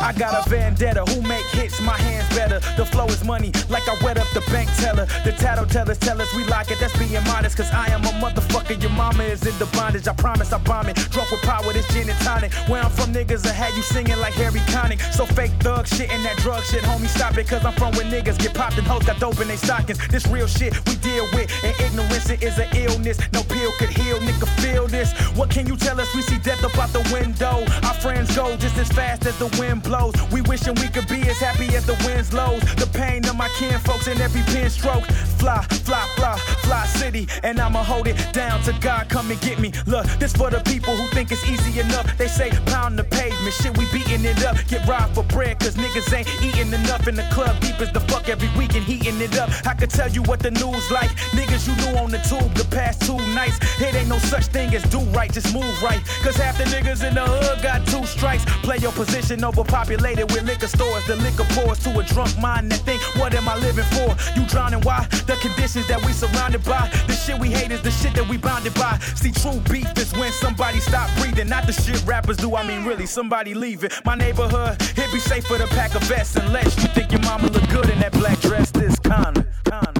[0.00, 1.04] I got a vendetta.
[1.04, 1.80] Who make hits?
[1.80, 2.60] My hands better.
[2.76, 5.06] The flow is money, like I wet up the bank teller.
[5.24, 6.78] The tattletellers tell us we like it.
[6.80, 8.80] That's being modest, cause I am a motherfucker.
[8.80, 10.08] Your mama is in the bondage.
[10.08, 10.96] I promise I bomb it.
[11.10, 12.52] Drunk with power, this gin and tonic.
[12.68, 15.00] Where I'm from, niggas, I had you singing like Harry Connick.
[15.12, 17.46] So fake thug shit and that drug shit, homie, stop it.
[17.48, 19.98] Cause I'm from where niggas get popped and hoes got dope in their stockings.
[20.08, 21.50] This real shit we deal with.
[21.64, 23.18] And ignorance it is an illness.
[23.32, 25.12] No pill could heal, nigga, feel this.
[25.36, 26.08] What can you tell us?
[26.14, 27.64] We see death up out the window.
[27.86, 29.97] Our friends go just as fast as the wind blows.
[30.32, 32.62] We wishing we could be as happy as the winds lows.
[32.76, 35.04] The pain of my kin folks in every pen stroke.
[35.38, 36.36] Fly, fly, fly,
[36.66, 39.72] fly, city, and I'ma hold it down to God come and get me.
[39.86, 42.18] Look, this for the people who think it's easy enough.
[42.18, 44.56] They say pound the pavement, shit, we beating it up.
[44.66, 47.60] Get robbed for bread, cause niggas ain't eating enough in the club.
[47.60, 49.48] Deep as the fuck every week and heating it up.
[49.64, 51.10] I could tell you what the news like.
[51.38, 53.58] Niggas you knew on the tube the past two nights.
[53.80, 56.02] It ain't no such thing as do right, just move right.
[56.22, 58.44] Cause half the niggas in the hood got two strikes.
[58.66, 61.06] Play your position overpopulated with liquor stores.
[61.06, 64.16] The liquor pours to a drunk mind that think, what am I living for?
[64.38, 65.06] You drowning, why?
[65.28, 66.88] The conditions that we surrounded by.
[67.06, 68.98] The shit we hate is the shit that we bounded by.
[69.14, 71.50] See, true beef is when somebody stop breathing.
[71.50, 73.90] Not the shit rappers do, I mean really, somebody leaving.
[74.06, 77.68] My neighborhood, it be safer to pack a vest unless you think your mama look
[77.68, 78.70] good in that black dress.
[78.70, 79.97] This kinda, kinda.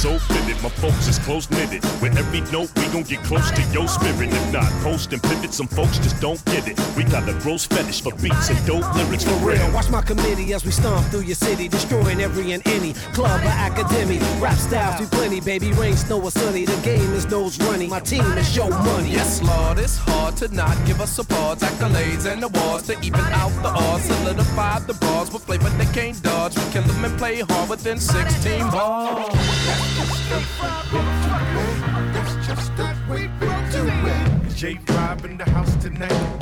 [0.00, 0.62] So fitted.
[0.62, 1.69] My folks is close knitted.
[3.10, 4.30] Get close to your spirit.
[4.32, 5.52] If not, post and pivot.
[5.52, 6.78] Some folks just don't get it.
[6.96, 9.70] We got a gross fetish for beats and dope lyrics for real.
[9.72, 13.48] Watch my committee as we stomp through your city, destroying every and any club or
[13.48, 14.18] academy.
[14.38, 15.72] Rap styles, we plenty, baby.
[15.72, 16.64] Rain, snow, or sunny.
[16.64, 17.90] The game is nose running.
[17.90, 19.10] My team is show money.
[19.10, 23.52] Yes, Lord, it's hard to not give us applause, accolades, and awards to even out
[23.62, 24.04] the odds.
[24.04, 26.56] Solidify the bars with flavor they can't dodge.
[26.56, 29.34] We kill them and play hard within 16 bars.
[34.60, 36.39] J5 in the house tonight.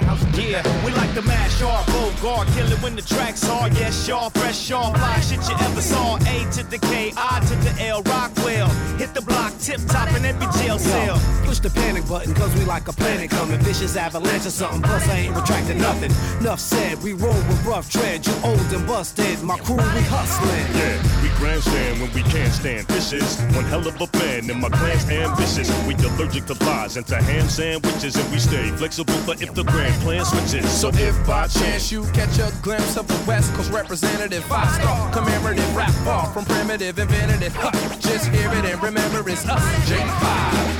[0.00, 0.48] The house tonight.
[0.48, 3.74] Yeah, we like to mash off, Bogart, kill it when the track's hard.
[3.74, 6.16] Yes, y'all, fresh y'all, fly shit you ever saw.
[6.16, 8.68] A to the K, I to the L, Rockwell.
[8.98, 11.18] Hit the block, tip top in every jail cell.
[11.44, 13.58] Push the panic button, cause we like a planet coming.
[13.60, 16.12] Vicious avalanche or something, plus I ain't retracting nothing.
[16.40, 18.26] Enough said, we roll with rough tread.
[18.26, 20.66] You old and busted, my crew, we hustling.
[20.76, 22.86] Yeah, we grandstand when we can't stand.
[22.88, 25.68] This is one hell of a plan, and my clan's ambitious.
[25.86, 29.64] We allergic to lies and to ham sandwiches, and we stay flexible for if the
[29.64, 30.70] grand plan switches.
[30.70, 35.12] So if by chance you catch a glimpse of the West Coast representative, five star
[35.12, 37.54] commemorative rap far from primitive, inventive.
[37.54, 40.78] Huh, just hear it and remember it's us, J5.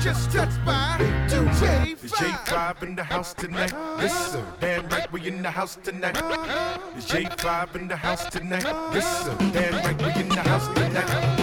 [0.00, 0.96] Just touched by
[1.28, 1.96] two J5.
[2.08, 3.72] J5 in the house tonight.
[3.98, 4.44] Yes, sir.
[4.60, 6.14] Damn right, we in the house tonight.
[6.14, 8.64] J5 in the house tonight.
[8.94, 9.36] Yes, sir.
[9.52, 11.37] Damn right, we in the house tonight.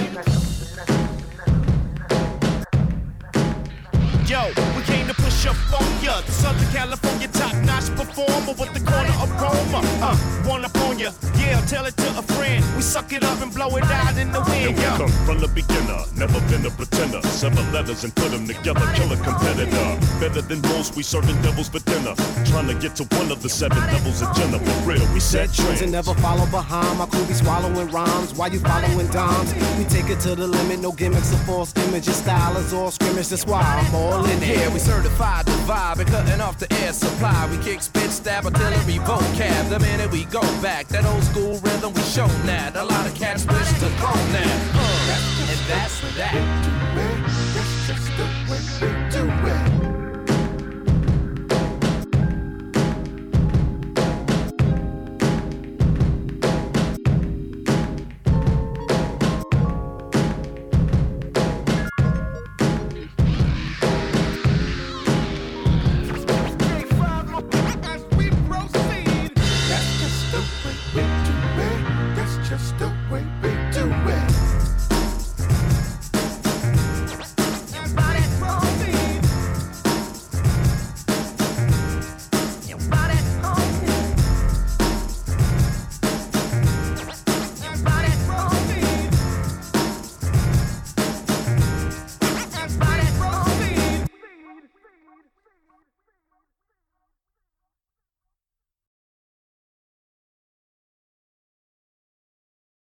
[4.28, 6.20] Yo, we came to push up on ya.
[6.22, 9.82] The Southern California top notch performer with the corner of aroma.
[10.02, 10.18] Uh,
[10.50, 11.12] one up on ya.
[11.38, 12.64] Yeah, tell it to a friend.
[12.76, 14.78] We suck it up and blow it out in the And wind.
[14.78, 14.98] we Yo.
[14.98, 17.22] come from the beginner, never been a pretender.
[17.28, 19.88] Seven letters and put them together, kill a competitor.
[20.20, 22.16] Better than most, we serving devils for dinner.
[22.46, 24.60] Trying to get to one of the seven levels of Jenna.
[24.60, 25.82] For real, we set Trends trends.
[25.82, 26.98] and never follow behind.
[26.98, 29.54] My crew be swallowing rhymes while you following dimes.
[29.78, 32.16] We take it to the limit, no gimmicks or false images.
[32.16, 34.58] Style is all scrimmage, that's why I'm all in it.
[34.58, 37.48] Yeah, we certified the vibe and cutting off the air supply.
[37.52, 39.70] We kick, spit, stab, artillery, vocab.
[39.70, 41.02] The minute we go back, back.
[41.02, 42.72] That old school rhythm we show now.
[42.76, 44.56] A lot of cats wish to come now.
[44.74, 47.15] Uh, and that's that.